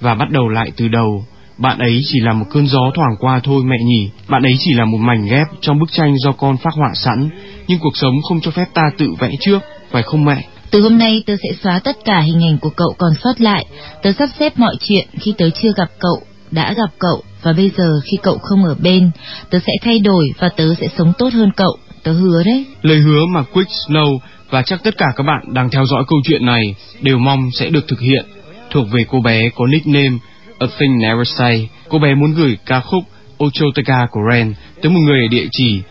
và 0.00 0.14
bắt 0.14 0.30
đầu 0.30 0.48
lại 0.48 0.72
từ 0.76 0.88
đầu. 0.88 1.24
Bạn 1.62 1.78
ấy 1.78 2.00
chỉ 2.04 2.20
là 2.20 2.32
một 2.32 2.46
cơn 2.50 2.66
gió 2.66 2.80
thoảng 2.94 3.16
qua 3.18 3.40
thôi 3.44 3.62
mẹ 3.64 3.76
nhỉ. 3.84 4.10
Bạn 4.28 4.42
ấy 4.42 4.56
chỉ 4.58 4.74
là 4.74 4.84
một 4.84 4.98
mảnh 4.98 5.26
ghép 5.30 5.46
trong 5.60 5.78
bức 5.78 5.92
tranh 5.92 6.14
do 6.18 6.32
con 6.32 6.56
phác 6.56 6.74
họa 6.74 6.90
sẵn. 6.94 7.28
Nhưng 7.68 7.78
cuộc 7.78 7.96
sống 7.96 8.14
không 8.28 8.40
cho 8.40 8.50
phép 8.50 8.64
ta 8.74 8.82
tự 8.98 9.06
vẽ 9.18 9.30
trước, 9.40 9.58
phải 9.90 10.02
không 10.02 10.24
mẹ? 10.24 10.44
Từ 10.70 10.80
hôm 10.80 10.98
nay 10.98 11.22
tớ 11.26 11.36
sẽ 11.42 11.56
xóa 11.62 11.78
tất 11.84 11.96
cả 12.04 12.20
hình 12.20 12.44
ảnh 12.44 12.58
của 12.58 12.70
cậu 12.76 12.94
còn 12.98 13.12
sót 13.24 13.40
lại. 13.40 13.66
Tớ 14.02 14.12
sắp 14.12 14.28
xếp 14.38 14.58
mọi 14.58 14.76
chuyện 14.80 15.08
khi 15.20 15.34
tớ 15.38 15.50
chưa 15.50 15.72
gặp 15.76 15.88
cậu, 15.98 16.22
đã 16.50 16.72
gặp 16.72 16.90
cậu 16.98 17.22
và 17.42 17.52
bây 17.52 17.70
giờ 17.76 17.90
khi 18.04 18.16
cậu 18.22 18.38
không 18.38 18.64
ở 18.64 18.74
bên, 18.82 19.10
tớ 19.50 19.58
sẽ 19.66 19.72
thay 19.82 19.98
đổi 19.98 20.24
và 20.38 20.48
tớ 20.56 20.74
sẽ 20.80 20.88
sống 20.98 21.12
tốt 21.18 21.32
hơn 21.32 21.50
cậu. 21.56 21.76
Tớ 22.02 22.12
hứa 22.12 22.42
đấy. 22.44 22.64
Lời 22.82 22.98
hứa 22.98 23.26
mà 23.26 23.42
Quick 23.42 23.70
Snow 23.88 24.18
và 24.50 24.62
chắc 24.62 24.84
tất 24.84 24.98
cả 24.98 25.06
các 25.16 25.22
bạn 25.22 25.54
đang 25.54 25.70
theo 25.70 25.84
dõi 25.86 26.04
câu 26.08 26.18
chuyện 26.24 26.46
này 26.46 26.74
đều 27.00 27.18
mong 27.18 27.50
sẽ 27.52 27.70
được 27.70 27.88
thực 27.88 28.00
hiện. 28.00 28.26
Thuộc 28.70 28.86
về 28.92 29.04
cô 29.08 29.20
bé 29.20 29.50
có 29.56 29.66
nickname 29.66 30.18
A 30.62 30.66
Thing 30.78 30.98
Never 30.98 31.28
Say, 31.38 31.68
cô 31.88 31.98
bé 31.98 32.14
muốn 32.14 32.32
gửi 32.34 32.58
ca 32.66 32.80
khúc 32.80 33.04
Ochoteka 33.44 34.06
của 34.10 34.20
Ren 34.30 34.54
tới 34.82 34.92
một 34.92 35.00
người 35.00 35.20
ở 35.20 35.28
địa 35.30 35.46
chỉ 35.50 35.82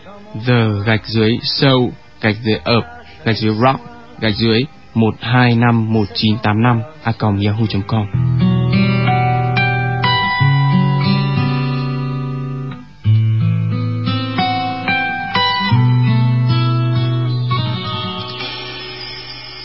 The 0.46 0.64
gạch 0.86 1.06
dưới 1.06 1.38
show 1.42 1.90
gạch 2.20 2.36
dưới 2.42 2.54
Up 2.54 2.84
gạch 3.24 3.36
dưới 3.36 3.54
Rock 3.54 3.80
gạch 4.20 4.34
dưới 4.36 4.64
1251985 4.94 6.82
a 7.04 7.12
yahoo.com 7.20 8.06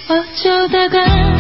어 0.08 1.37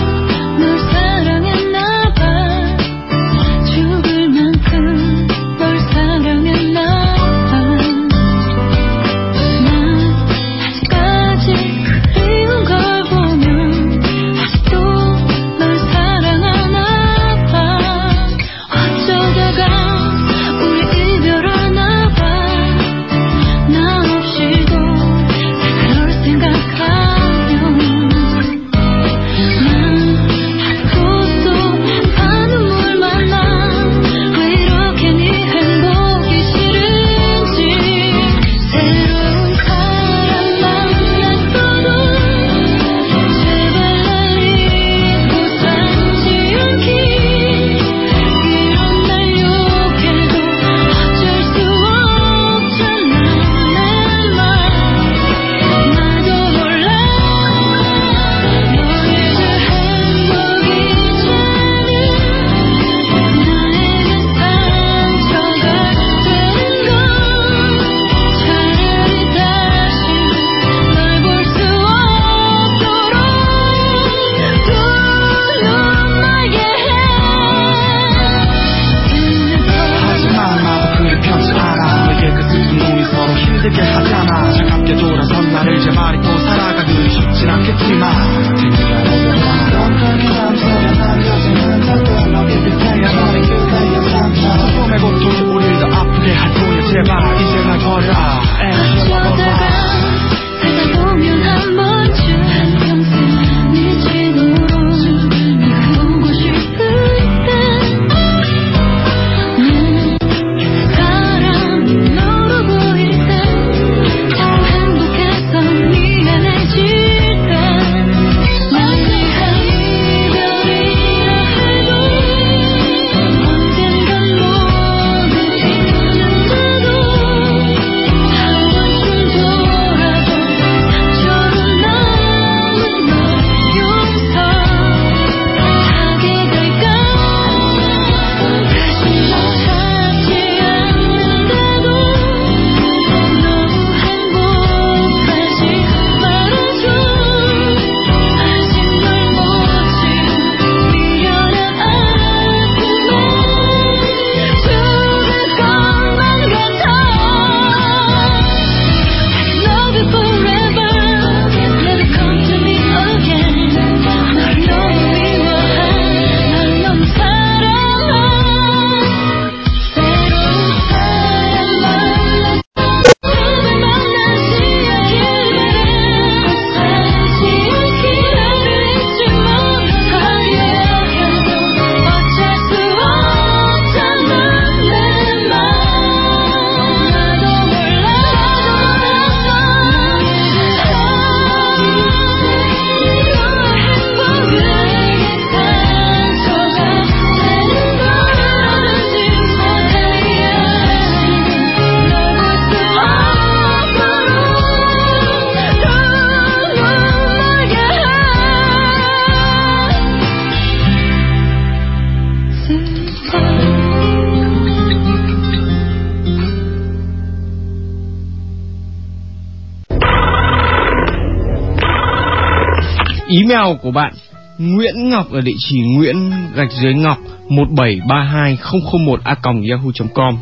Email 223.37 223.77
của 223.81 223.91
bạn 223.91 224.13
Nguyễn 224.57 225.09
Ngọc 225.09 225.31
ở 225.31 225.41
địa 225.41 225.55
chỉ 225.57 225.79
Nguyễn 225.79 226.31
gạch 226.55 226.71
dưới 226.71 226.93
Ngọc 226.93 227.17
1732001 227.49 229.17
a 229.23 229.35
yahoo.com. 229.43 230.37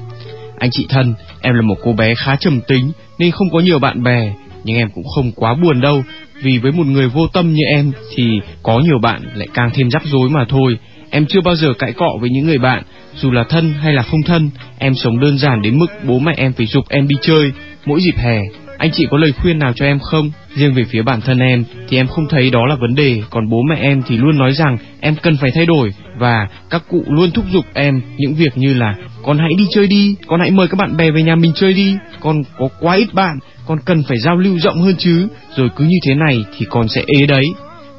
Anh 0.59 0.69
chị 0.71 0.85
thân, 0.89 1.13
em 1.41 1.53
là 1.53 1.61
một 1.61 1.75
cô 1.83 1.93
bé 1.93 2.15
khá 2.15 2.35
trầm 2.35 2.61
tính 2.67 2.91
nên 3.19 3.31
không 3.31 3.49
có 3.49 3.59
nhiều 3.59 3.79
bạn 3.79 4.03
bè, 4.03 4.33
nhưng 4.63 4.77
em 4.77 4.89
cũng 4.95 5.03
không 5.15 5.31
quá 5.31 5.55
buồn 5.63 5.81
đâu, 5.81 6.03
vì 6.41 6.57
với 6.57 6.71
một 6.71 6.87
người 6.87 7.09
vô 7.09 7.27
tâm 7.27 7.53
như 7.53 7.63
em 7.75 7.91
thì 8.15 8.39
có 8.63 8.79
nhiều 8.79 8.99
bạn 9.01 9.21
lại 9.33 9.47
càng 9.53 9.69
thêm 9.73 9.89
rắc 9.89 10.03
rối 10.05 10.29
mà 10.29 10.45
thôi. 10.49 10.77
Em 11.09 11.25
chưa 11.25 11.41
bao 11.41 11.55
giờ 11.55 11.73
cãi 11.79 11.93
cọ 11.93 12.09
với 12.21 12.29
những 12.29 12.45
người 12.45 12.57
bạn, 12.57 12.83
dù 13.15 13.31
là 13.31 13.43
thân 13.49 13.73
hay 13.73 13.93
là 13.93 14.03
không 14.03 14.23
thân, 14.25 14.49
em 14.79 14.95
sống 14.95 15.19
đơn 15.19 15.37
giản 15.37 15.61
đến 15.61 15.79
mức 15.79 15.87
bố 16.07 16.19
mẹ 16.19 16.33
em 16.37 16.53
phải 16.53 16.65
dục 16.65 16.89
em 16.89 17.07
đi 17.07 17.15
chơi 17.21 17.51
mỗi 17.85 18.01
dịp 18.01 18.15
hè. 18.17 18.39
Anh 18.77 18.91
chị 18.93 19.05
có 19.11 19.17
lời 19.17 19.31
khuyên 19.31 19.59
nào 19.59 19.73
cho 19.75 19.85
em 19.85 19.99
không? 19.99 20.31
Riêng 20.55 20.73
về 20.73 20.83
phía 20.83 21.01
bản 21.01 21.21
thân 21.21 21.39
em 21.39 21.63
thì 21.89 21.97
em 21.97 22.07
không 22.07 22.27
thấy 22.29 22.49
đó 22.49 22.65
là 22.65 22.75
vấn 22.75 22.95
đề, 22.95 23.21
còn 23.29 23.49
bố 23.49 23.61
mẹ 23.69 23.75
em 23.81 24.01
thì 24.07 24.17
luôn 24.17 24.37
nói 24.37 24.53
rằng 24.53 24.77
em 25.01 25.15
cần 25.21 25.37
phải 25.37 25.51
thay 25.55 25.65
đổi 25.65 25.89
và 26.17 26.47
các 26.69 26.83
cụ 26.89 27.03
luôn 27.07 27.31
thúc 27.31 27.45
giục 27.51 27.65
em 27.73 28.01
những 28.17 28.35
việc 28.35 28.57
như 28.57 28.73
là 28.73 28.95
con 29.23 29.37
hãy 29.37 29.49
đi 29.57 29.65
chơi 29.71 29.87
đi, 29.87 30.15
con 30.27 30.39
hãy 30.39 30.51
mời 30.51 30.67
các 30.67 30.75
bạn 30.77 30.97
bè 30.97 31.11
về 31.11 31.23
nhà 31.23 31.35
mình 31.35 31.51
chơi 31.55 31.73
đi, 31.73 31.95
con 32.19 32.43
có 32.57 32.67
quá 32.79 32.95
ít 32.95 33.13
bạn, 33.13 33.39
con 33.67 33.77
cần 33.85 34.03
phải 34.07 34.17
giao 34.17 34.35
lưu 34.35 34.59
rộng 34.59 34.81
hơn 34.81 34.95
chứ, 34.97 35.27
rồi 35.55 35.69
cứ 35.75 35.83
như 35.83 35.97
thế 36.05 36.15
này 36.15 36.45
thì 36.57 36.65
con 36.69 36.87
sẽ 36.87 37.03
ế 37.19 37.25
đấy. 37.25 37.45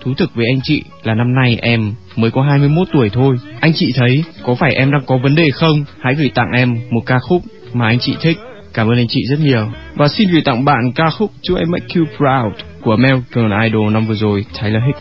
Thú 0.05 0.15
thực 0.19 0.35
với 0.35 0.47
anh 0.47 0.61
chị 0.63 0.83
là 1.03 1.15
năm 1.15 1.35
nay 1.43 1.59
em 1.63 1.93
mới 2.17 2.31
có 2.31 2.43
21 2.43 2.89
tuổi 2.93 3.11
thôi. 3.11 3.37
Anh 3.61 3.73
chị 3.75 3.93
thấy 3.97 4.25
có 4.43 4.55
phải 4.55 4.75
em 4.75 4.91
đang 4.91 5.03
có 5.07 5.19
vấn 5.19 5.35
đề 5.35 5.51
không? 5.51 5.85
Hãy 6.01 6.15
gửi 6.15 6.31
tặng 6.35 6.51
em 6.57 6.75
một 6.91 7.01
ca 7.07 7.19
khúc 7.19 7.43
mà 7.73 7.87
anh 7.87 7.99
chị 8.01 8.17
thích. 8.21 8.37
Cảm 8.77 8.89
ơn 8.89 8.99
anh 8.99 9.07
chị 9.09 9.21
rất 9.31 9.39
nhiều. 9.41 9.69
Và 9.95 10.09
xin 10.09 10.29
gửi 10.33 10.43
tặng 10.45 10.65
bạn 10.65 10.93
ca 10.95 11.11
khúc 11.11 11.31
Chú 11.43 11.57
Em 11.57 11.71
Make 11.71 11.87
You 11.97 12.05
Proud 12.17 12.61
của 12.83 12.91
American 12.91 13.63
Idol 13.65 13.93
năm 13.93 14.07
vừa 14.07 14.15
rồi, 14.15 14.45
Taylor 14.61 14.83
Hicks. 14.87 15.01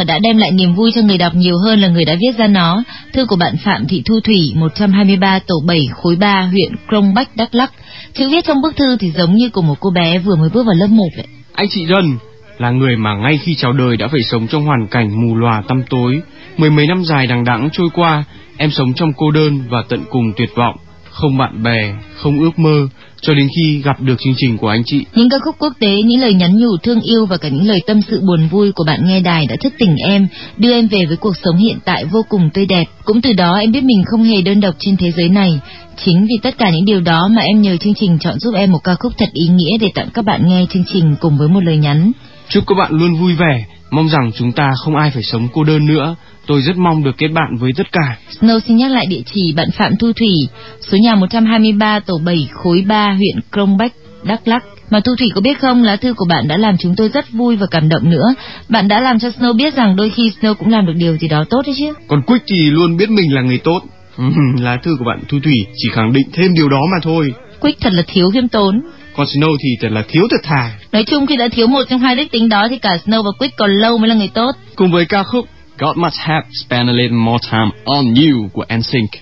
Mà 0.00 0.04
đã 0.04 0.18
đem 0.18 0.36
lại 0.36 0.50
niềm 0.50 0.74
vui 0.74 0.90
cho 0.94 1.02
người 1.02 1.18
đọc 1.18 1.34
nhiều 1.34 1.54
hơn 1.64 1.80
là 1.80 1.88
người 1.88 2.04
đã 2.04 2.14
viết 2.20 2.38
ra 2.38 2.46
nó. 2.46 2.82
Thư 3.12 3.26
của 3.26 3.36
bạn 3.36 3.54
Phạm 3.64 3.86
Thị 3.86 4.02
Thu 4.04 4.20
Thủy, 4.24 4.52
123 4.54 5.38
tổ 5.38 5.54
7 5.66 5.80
khối 5.92 6.16
3 6.16 6.42
huyện 6.42 6.72
Krông 6.88 7.14
Bách, 7.14 7.36
Đắk 7.36 7.54
Lắk. 7.54 7.72
Chữ 8.14 8.28
viết 8.28 8.44
trong 8.44 8.62
bức 8.62 8.76
thư 8.76 8.96
thì 8.96 9.10
giống 9.10 9.34
như 9.34 9.50
của 9.50 9.62
một 9.62 9.74
cô 9.80 9.90
bé 9.90 10.18
vừa 10.18 10.36
mới 10.36 10.48
bước 10.54 10.66
vào 10.66 10.74
lớp 10.74 10.86
1 10.90 11.04
vậy. 11.16 11.26
Anh 11.52 11.66
chị 11.70 11.86
Dân 11.86 12.18
là 12.58 12.70
người 12.70 12.96
mà 12.96 13.14
ngay 13.14 13.38
khi 13.42 13.54
chào 13.54 13.72
đời 13.72 13.96
đã 13.96 14.08
phải 14.08 14.22
sống 14.22 14.46
trong 14.46 14.64
hoàn 14.64 14.86
cảnh 14.86 15.22
mù 15.22 15.36
lòa 15.36 15.62
tăm 15.68 15.82
tối. 15.90 16.20
Mười 16.56 16.70
mấy 16.70 16.86
năm 16.86 17.04
dài 17.04 17.26
đằng 17.26 17.44
đẵng 17.44 17.68
trôi 17.72 17.88
qua, 17.94 18.24
em 18.56 18.70
sống 18.70 18.92
trong 18.94 19.12
cô 19.16 19.30
đơn 19.30 19.60
và 19.68 19.78
tận 19.88 20.04
cùng 20.10 20.32
tuyệt 20.36 20.50
vọng 20.54 20.76
không 21.10 21.38
bạn 21.38 21.62
bè, 21.62 21.94
không 22.16 22.40
ước 22.40 22.58
mơ, 22.58 22.88
cho 23.22 23.34
đến 23.34 23.48
khi 23.56 23.82
gặp 23.84 24.00
được 24.00 24.14
chương 24.18 24.34
trình 24.36 24.58
của 24.58 24.68
anh 24.68 24.82
chị. 24.86 25.04
Những 25.14 25.28
ca 25.28 25.36
khúc 25.44 25.56
quốc 25.58 25.72
tế, 25.78 26.02
những 26.02 26.20
lời 26.20 26.34
nhắn 26.34 26.58
nhủ 26.58 26.76
thương 26.82 27.00
yêu 27.00 27.26
và 27.26 27.36
cả 27.36 27.48
những 27.48 27.68
lời 27.68 27.80
tâm 27.86 28.00
sự 28.02 28.20
buồn 28.20 28.48
vui 28.48 28.72
của 28.72 28.84
bạn 28.86 29.00
nghe 29.06 29.20
đài 29.20 29.46
đã 29.46 29.56
thức 29.60 29.72
tỉnh 29.78 29.96
em, 30.08 30.28
đưa 30.56 30.72
em 30.72 30.86
về 30.86 31.04
với 31.06 31.16
cuộc 31.16 31.36
sống 31.44 31.56
hiện 31.56 31.78
tại 31.84 32.04
vô 32.04 32.24
cùng 32.28 32.50
tươi 32.54 32.66
đẹp. 32.66 32.84
Cũng 33.04 33.20
từ 33.20 33.32
đó 33.32 33.56
em 33.56 33.72
biết 33.72 33.84
mình 33.84 34.02
không 34.10 34.22
hề 34.22 34.42
đơn 34.42 34.60
độc 34.60 34.74
trên 34.78 34.96
thế 34.96 35.10
giới 35.16 35.28
này. 35.28 35.60
Chính 36.04 36.26
vì 36.26 36.34
tất 36.42 36.58
cả 36.58 36.70
những 36.70 36.84
điều 36.84 37.00
đó 37.00 37.28
mà 37.36 37.42
em 37.42 37.62
nhờ 37.62 37.76
chương 37.76 37.94
trình 37.94 38.18
chọn 38.20 38.38
giúp 38.38 38.54
em 38.54 38.72
một 38.72 38.80
ca 38.84 38.94
khúc 38.94 39.12
thật 39.18 39.28
ý 39.32 39.48
nghĩa 39.48 39.78
để 39.80 39.88
tặng 39.94 40.08
các 40.14 40.24
bạn 40.24 40.48
nghe 40.48 40.66
chương 40.70 40.84
trình 40.92 41.14
cùng 41.20 41.38
với 41.38 41.48
một 41.48 41.64
lời 41.64 41.76
nhắn. 41.76 42.12
Chúc 42.48 42.64
các 42.66 42.74
bạn 42.78 42.92
luôn 42.92 43.14
vui 43.14 43.34
vẻ, 43.34 43.64
mong 43.90 44.08
rằng 44.08 44.30
chúng 44.34 44.52
ta 44.52 44.70
không 44.84 44.96
ai 44.96 45.10
phải 45.10 45.22
sống 45.22 45.48
cô 45.52 45.64
đơn 45.64 45.86
nữa. 45.86 46.16
Tôi 46.50 46.62
rất 46.62 46.76
mong 46.76 47.04
được 47.04 47.18
kết 47.18 47.28
bạn 47.28 47.56
với 47.60 47.70
tất 47.76 47.92
cả. 47.92 48.16
Snow 48.40 48.60
xin 48.60 48.76
nhắc 48.76 48.90
lại 48.90 49.06
địa 49.06 49.20
chỉ 49.34 49.52
bạn 49.56 49.68
Phạm 49.70 49.96
Thu 49.96 50.12
Thủy, 50.12 50.32
số 50.80 50.98
nhà 50.98 51.14
123 51.14 52.00
tổ 52.00 52.18
7 52.24 52.48
khối 52.52 52.84
3 52.88 53.12
huyện 53.12 53.42
Krông 53.52 53.76
Bách, 53.76 53.92
Đắk 54.22 54.48
Lắk. 54.48 54.64
Mà 54.90 55.00
Thu 55.00 55.12
Thủy 55.18 55.28
có 55.34 55.40
biết 55.40 55.60
không, 55.60 55.82
lá 55.82 55.96
thư 55.96 56.14
của 56.14 56.24
bạn 56.28 56.48
đã 56.48 56.56
làm 56.56 56.76
chúng 56.78 56.94
tôi 56.96 57.08
rất 57.08 57.32
vui 57.32 57.56
và 57.56 57.66
cảm 57.70 57.88
động 57.88 58.10
nữa. 58.10 58.34
Bạn 58.68 58.88
đã 58.88 59.00
làm 59.00 59.18
cho 59.18 59.28
Snow 59.28 59.56
biết 59.56 59.74
rằng 59.74 59.96
đôi 59.96 60.10
khi 60.10 60.32
Snow 60.40 60.54
cũng 60.54 60.68
làm 60.68 60.86
được 60.86 60.92
điều 60.96 61.16
gì 61.16 61.28
đó 61.28 61.44
tốt 61.50 61.62
đấy 61.66 61.74
chứ. 61.78 61.92
Còn 62.08 62.22
Quick 62.22 62.44
thì 62.48 62.70
luôn 62.70 62.96
biết 62.96 63.10
mình 63.10 63.34
là 63.34 63.42
người 63.42 63.58
tốt. 63.58 63.80
lá 64.60 64.76
thư 64.82 64.96
của 64.98 65.04
bạn 65.04 65.20
Thu 65.28 65.38
Thủy 65.44 65.54
chỉ 65.76 65.88
khẳng 65.92 66.12
định 66.12 66.28
thêm 66.32 66.54
điều 66.54 66.68
đó 66.68 66.80
mà 66.92 66.98
thôi. 67.02 67.34
Quick 67.60 67.80
thật 67.80 67.92
là 67.92 68.02
thiếu 68.06 68.30
khiêm 68.30 68.48
tốn. 68.48 68.80
còn 69.16 69.26
Snow 69.26 69.56
thì 69.62 69.68
thật 69.80 69.88
là 69.92 70.02
thiếu 70.08 70.22
thật 70.30 70.40
thà. 70.42 70.72
Nói 70.92 71.04
chung 71.04 71.26
khi 71.26 71.36
đã 71.36 71.48
thiếu 71.52 71.66
một 71.66 71.82
trong 71.88 72.00
hai 72.00 72.16
đức 72.16 72.24
tính 72.30 72.48
đó 72.48 72.66
thì 72.70 72.78
cả 72.78 72.98
Snow 73.04 73.22
và 73.22 73.30
Quick 73.38 73.56
còn 73.56 73.70
lâu 73.70 73.98
mới 73.98 74.08
là 74.08 74.14
người 74.14 74.30
tốt. 74.34 74.50
Cùng 74.76 74.92
với 74.92 75.04
ca 75.04 75.22
khúc 75.22 75.46
Godt 75.80 75.96
måtte 75.96 76.18
have 76.18 76.42
a 76.88 76.92
lidt 76.92 77.12
more 77.12 77.38
time 77.38 77.72
on 77.86 78.04
you, 78.16 78.50
NSYNC. 78.78 79.12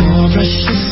Của 0.00 0.28
NSYNC. 0.28 0.89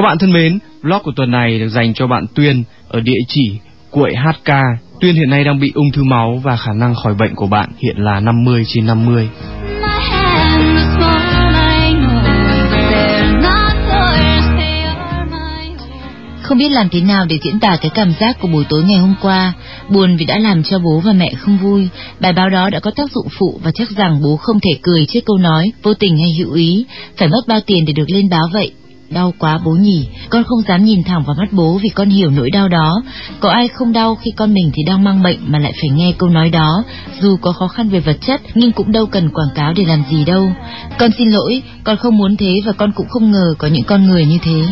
Các 0.00 0.04
bạn 0.04 0.18
thân 0.18 0.32
mến, 0.32 0.58
vlog 0.82 1.02
của 1.02 1.12
tuần 1.16 1.30
này 1.30 1.58
được 1.58 1.68
dành 1.68 1.94
cho 1.94 2.06
bạn 2.06 2.26
Tuyên 2.34 2.62
ở 2.88 3.00
địa 3.00 3.20
chỉ 3.28 3.58
Cuội 3.90 4.12
HK. 4.16 4.52
Tuyên 5.00 5.14
hiện 5.14 5.30
nay 5.30 5.44
đang 5.44 5.60
bị 5.60 5.72
ung 5.74 5.90
thư 5.92 6.04
máu 6.04 6.40
và 6.44 6.56
khả 6.56 6.72
năng 6.72 6.94
khỏi 6.94 7.14
bệnh 7.14 7.34
của 7.34 7.46
bạn 7.46 7.68
hiện 7.78 7.96
là 7.96 8.20
50 8.20 8.64
trên 8.66 8.86
50. 8.86 9.28
Không 16.42 16.58
biết 16.58 16.68
làm 16.70 16.88
thế 16.88 17.00
nào 17.00 17.26
để 17.28 17.38
diễn 17.42 17.60
tả 17.60 17.76
cái 17.80 17.90
cảm 17.94 18.12
giác 18.20 18.36
của 18.40 18.48
buổi 18.48 18.64
tối 18.68 18.82
ngày 18.82 18.98
hôm 18.98 19.14
qua, 19.22 19.52
buồn 19.88 20.16
vì 20.16 20.24
đã 20.24 20.38
làm 20.38 20.62
cho 20.62 20.78
bố 20.78 21.00
và 21.04 21.12
mẹ 21.12 21.32
không 21.38 21.58
vui. 21.58 21.88
Bài 22.20 22.32
báo 22.32 22.50
đó 22.50 22.70
đã 22.70 22.80
có 22.80 22.90
tác 22.90 23.10
dụng 23.10 23.28
phụ 23.38 23.60
và 23.64 23.70
chắc 23.74 23.88
rằng 23.90 24.20
bố 24.22 24.36
không 24.36 24.60
thể 24.60 24.78
cười 24.82 25.06
trước 25.06 25.20
câu 25.26 25.38
nói 25.38 25.72
vô 25.82 25.94
tình 25.94 26.18
hay 26.18 26.34
hữu 26.38 26.52
ý, 26.52 26.84
phải 27.16 27.28
mất 27.28 27.40
bao 27.48 27.60
tiền 27.66 27.84
để 27.86 27.92
được 27.92 28.10
lên 28.10 28.28
báo 28.30 28.48
vậy. 28.52 28.72
Đau 29.10 29.34
quá 29.38 29.58
bố 29.64 29.70
nhỉ, 29.70 30.08
con 30.30 30.44
không 30.44 30.58
dám 30.68 30.84
nhìn 30.84 31.02
thẳng 31.04 31.22
vào 31.26 31.36
mắt 31.38 31.52
bố 31.52 31.78
vì 31.82 31.88
con 31.88 32.08
hiểu 32.08 32.30
nỗi 32.30 32.50
đau 32.50 32.68
đó. 32.68 33.02
Có 33.40 33.50
ai 33.50 33.68
không 33.68 33.92
đau 33.92 34.14
khi 34.14 34.30
con 34.36 34.54
mình 34.54 34.70
thì 34.74 34.82
đang 34.86 35.04
mang 35.04 35.22
bệnh 35.22 35.38
mà 35.46 35.58
lại 35.58 35.72
phải 35.80 35.90
nghe 35.90 36.12
câu 36.18 36.28
nói 36.28 36.50
đó, 36.50 36.84
dù 37.20 37.36
có 37.42 37.52
khó 37.52 37.68
khăn 37.68 37.88
về 37.88 38.00
vật 38.00 38.16
chất 38.20 38.40
nhưng 38.54 38.72
cũng 38.72 38.92
đâu 38.92 39.06
cần 39.06 39.30
quảng 39.30 39.54
cáo 39.54 39.72
để 39.76 39.84
làm 39.84 40.02
gì 40.10 40.24
đâu. 40.24 40.52
Con 40.98 41.10
xin 41.18 41.28
lỗi, 41.28 41.62
con 41.84 41.96
không 41.96 42.16
muốn 42.16 42.36
thế 42.36 42.54
và 42.66 42.72
con 42.72 42.92
cũng 42.94 43.08
không 43.08 43.30
ngờ 43.30 43.54
có 43.58 43.68
những 43.68 43.84
con 43.84 44.06
người 44.06 44.24
như 44.24 44.38
thế. 44.42 44.62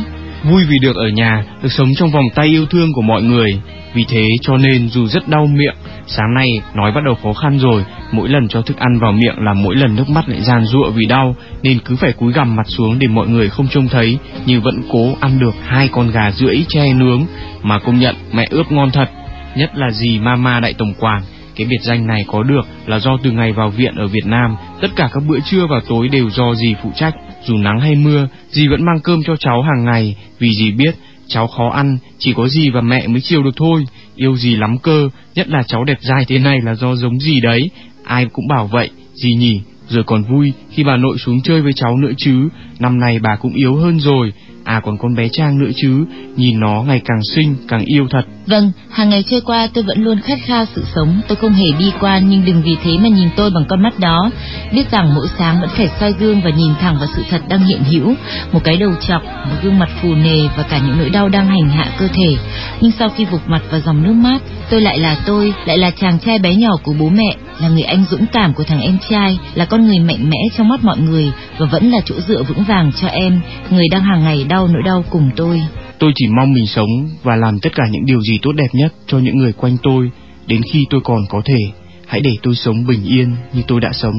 Vui 0.44 0.64
vì 0.64 0.76
được 0.82 0.96
ở 0.96 1.08
nhà, 1.08 1.44
được 1.62 1.72
sống 1.72 1.88
trong 1.96 2.10
vòng 2.10 2.24
tay 2.34 2.46
yêu 2.46 2.66
thương 2.66 2.92
của 2.92 3.02
mọi 3.02 3.22
người. 3.22 3.60
Vì 3.94 4.04
thế 4.08 4.24
cho 4.42 4.56
nên 4.56 4.88
dù 4.88 5.06
rất 5.06 5.28
đau 5.28 5.46
miệng, 5.46 5.74
sáng 6.06 6.34
nay 6.34 6.48
nói 6.74 6.92
bắt 6.92 7.00
đầu 7.04 7.14
khó 7.22 7.32
khăn 7.32 7.58
rồi, 7.58 7.84
mỗi 8.12 8.28
lần 8.28 8.48
cho 8.48 8.62
thức 8.62 8.76
ăn 8.76 8.98
vào 8.98 9.12
miệng 9.12 9.36
là 9.38 9.52
mỗi 9.52 9.76
lần 9.76 9.96
nước 9.96 10.08
mắt 10.08 10.28
lại 10.28 10.40
giàn 10.40 10.64
giụa 10.64 10.90
vì 10.90 11.06
đau, 11.06 11.36
nên 11.62 11.78
cứ 11.84 11.96
phải 11.96 12.12
cúi 12.12 12.32
gằm 12.32 12.56
mặt 12.56 12.66
xuống 12.66 12.98
để 12.98 13.06
mọi 13.06 13.28
người 13.28 13.48
không 13.48 13.68
trông 13.68 13.88
thấy, 13.88 14.18
nhưng 14.46 14.62
vẫn 14.62 14.82
cố 14.92 15.16
ăn 15.20 15.38
được 15.38 15.54
hai 15.66 15.88
con 15.88 16.10
gà 16.10 16.30
rưỡi 16.30 16.64
che 16.68 16.92
nướng, 16.92 17.26
mà 17.62 17.78
công 17.78 17.98
nhận 17.98 18.14
mẹ 18.32 18.46
ướp 18.50 18.72
ngon 18.72 18.90
thật, 18.90 19.10
nhất 19.56 19.70
là 19.74 19.90
gì 19.90 20.18
mama 20.18 20.60
đại 20.60 20.72
tổng 20.72 20.94
quản 20.98 21.22
cái 21.58 21.66
biệt 21.66 21.82
danh 21.82 22.06
này 22.06 22.24
có 22.26 22.42
được 22.42 22.66
là 22.86 22.98
do 22.98 23.16
từ 23.22 23.30
ngày 23.30 23.52
vào 23.52 23.70
viện 23.70 23.94
ở 23.94 24.06
Việt 24.06 24.26
Nam, 24.26 24.56
tất 24.80 24.88
cả 24.96 25.08
các 25.12 25.22
bữa 25.28 25.38
trưa 25.40 25.66
và 25.70 25.80
tối 25.88 26.08
đều 26.08 26.30
do 26.30 26.54
dì 26.54 26.74
phụ 26.82 26.90
trách. 26.94 27.14
Dù 27.44 27.56
nắng 27.56 27.80
hay 27.80 27.94
mưa, 27.94 28.28
dì 28.50 28.68
vẫn 28.68 28.84
mang 28.84 29.00
cơm 29.04 29.20
cho 29.26 29.36
cháu 29.36 29.62
hàng 29.62 29.84
ngày, 29.84 30.16
vì 30.38 30.54
dì 30.54 30.70
biết 30.70 30.94
cháu 31.26 31.46
khó 31.46 31.68
ăn, 31.68 31.98
chỉ 32.18 32.32
có 32.32 32.48
dì 32.48 32.70
và 32.70 32.80
mẹ 32.80 33.06
mới 33.06 33.20
chiều 33.20 33.42
được 33.42 33.56
thôi. 33.56 33.84
Yêu 34.16 34.36
dì 34.36 34.56
lắm 34.56 34.78
cơ, 34.78 35.08
nhất 35.34 35.48
là 35.48 35.62
cháu 35.62 35.84
đẹp 35.84 35.98
dai 36.00 36.24
thế 36.28 36.38
này 36.38 36.58
là 36.64 36.74
do 36.74 36.94
giống 36.94 37.20
dì 37.20 37.40
đấy. 37.40 37.70
Ai 38.04 38.26
cũng 38.32 38.48
bảo 38.48 38.66
vậy, 38.66 38.90
dì 39.14 39.34
nhỉ, 39.34 39.60
rồi 39.88 40.04
còn 40.04 40.24
vui 40.24 40.52
khi 40.70 40.84
bà 40.84 40.96
nội 40.96 41.18
xuống 41.18 41.42
chơi 41.42 41.62
với 41.62 41.72
cháu 41.72 41.96
nữa 41.96 42.12
chứ. 42.16 42.48
Năm 42.78 43.00
nay 43.00 43.18
bà 43.22 43.36
cũng 43.36 43.54
yếu 43.54 43.76
hơn 43.76 44.00
rồi, 44.00 44.32
À 44.68 44.80
còn 44.84 44.98
con 44.98 45.14
bé 45.14 45.28
Trang 45.32 45.58
nữa 45.58 45.70
chứ, 45.76 46.04
nhìn 46.36 46.60
nó 46.60 46.82
ngày 46.82 47.00
càng 47.04 47.20
xinh, 47.34 47.56
càng 47.68 47.84
yêu 47.84 48.06
thật. 48.10 48.22
Vâng, 48.46 48.72
hàng 48.90 49.10
ngày 49.10 49.24
trôi 49.30 49.40
qua 49.40 49.68
tôi 49.74 49.84
vẫn 49.84 50.04
luôn 50.04 50.20
khát 50.20 50.38
khao 50.46 50.64
sự 50.74 50.84
sống, 50.94 51.20
tôi 51.28 51.36
không 51.36 51.52
hề 51.52 51.66
bi 51.78 51.92
quan 52.00 52.28
nhưng 52.28 52.44
đừng 52.44 52.62
vì 52.62 52.76
thế 52.82 52.98
mà 52.98 53.08
nhìn 53.08 53.28
tôi 53.36 53.50
bằng 53.50 53.64
con 53.68 53.82
mắt 53.82 53.98
đó. 53.98 54.30
Biết 54.72 54.90
rằng 54.90 55.14
mỗi 55.14 55.26
sáng 55.38 55.60
vẫn 55.60 55.70
phải 55.76 55.88
soi 56.00 56.12
gương 56.12 56.40
và 56.40 56.50
nhìn 56.50 56.72
thẳng 56.80 56.96
vào 56.98 57.08
sự 57.16 57.22
thật 57.30 57.42
đang 57.48 57.66
hiện 57.66 57.82
hữu, 57.84 58.14
một 58.52 58.60
cái 58.64 58.76
đầu 58.76 58.92
chọc, 59.08 59.22
một 59.24 59.56
gương 59.62 59.78
mặt 59.78 59.88
phù 60.02 60.14
nề 60.14 60.48
và 60.56 60.62
cả 60.62 60.78
những 60.86 60.98
nỗi 60.98 61.10
đau 61.10 61.28
đang 61.28 61.46
hành 61.46 61.68
hạ 61.68 61.86
cơ 61.98 62.08
thể. 62.08 62.36
Nhưng 62.80 62.92
sau 62.98 63.08
khi 63.08 63.24
vụt 63.24 63.40
mặt 63.46 63.62
vào 63.70 63.80
dòng 63.80 64.02
nước 64.02 64.12
mát, 64.12 64.38
tôi 64.70 64.80
lại 64.80 64.98
là 64.98 65.16
tôi, 65.26 65.52
lại 65.66 65.78
là 65.78 65.90
chàng 65.90 66.18
trai 66.18 66.38
bé 66.38 66.54
nhỏ 66.54 66.76
của 66.82 66.92
bố 67.00 67.08
mẹ, 67.08 67.36
là 67.60 67.68
người 67.68 67.82
anh 67.82 68.04
dũng 68.10 68.26
cảm 68.32 68.54
của 68.54 68.64
thằng 68.64 68.80
em 68.80 68.98
trai, 69.10 69.38
là 69.54 69.64
con 69.64 69.86
người 69.86 69.98
mạnh 69.98 70.30
mẽ 70.30 70.38
trong 70.56 70.68
mắt 70.68 70.84
mọi 70.84 70.98
người 70.98 71.32
và 71.58 71.66
vẫn 71.66 71.90
là 71.90 71.98
chỗ 72.04 72.14
dựa 72.28 72.42
vững 72.42 72.64
vàng 72.64 72.92
cho 73.00 73.08
em, 73.08 73.40
người 73.70 73.84
đang 73.90 74.02
hàng 74.02 74.24
ngày 74.24 74.44
đau 74.48 74.57
đau 74.58 74.68
nỗi 74.68 74.82
đau 74.82 75.04
cùng 75.10 75.30
tôi. 75.36 75.60
Tôi 75.98 76.12
chỉ 76.14 76.26
mong 76.28 76.52
mình 76.52 76.66
sống 76.66 76.88
và 77.22 77.36
làm 77.36 77.60
tất 77.60 77.70
cả 77.74 77.84
những 77.90 78.06
điều 78.06 78.20
gì 78.20 78.38
tốt 78.42 78.52
đẹp 78.52 78.68
nhất 78.72 78.92
cho 79.06 79.18
những 79.18 79.38
người 79.38 79.52
quanh 79.52 79.76
tôi 79.82 80.10
đến 80.46 80.62
khi 80.72 80.86
tôi 80.90 81.00
còn 81.04 81.20
có 81.28 81.42
thể. 81.44 81.58
Hãy 82.06 82.20
để 82.20 82.30
tôi 82.42 82.54
sống 82.54 82.86
bình 82.86 83.04
yên 83.04 83.36
như 83.52 83.62
tôi 83.68 83.80
đã 83.80 83.90
sống. 83.92 84.14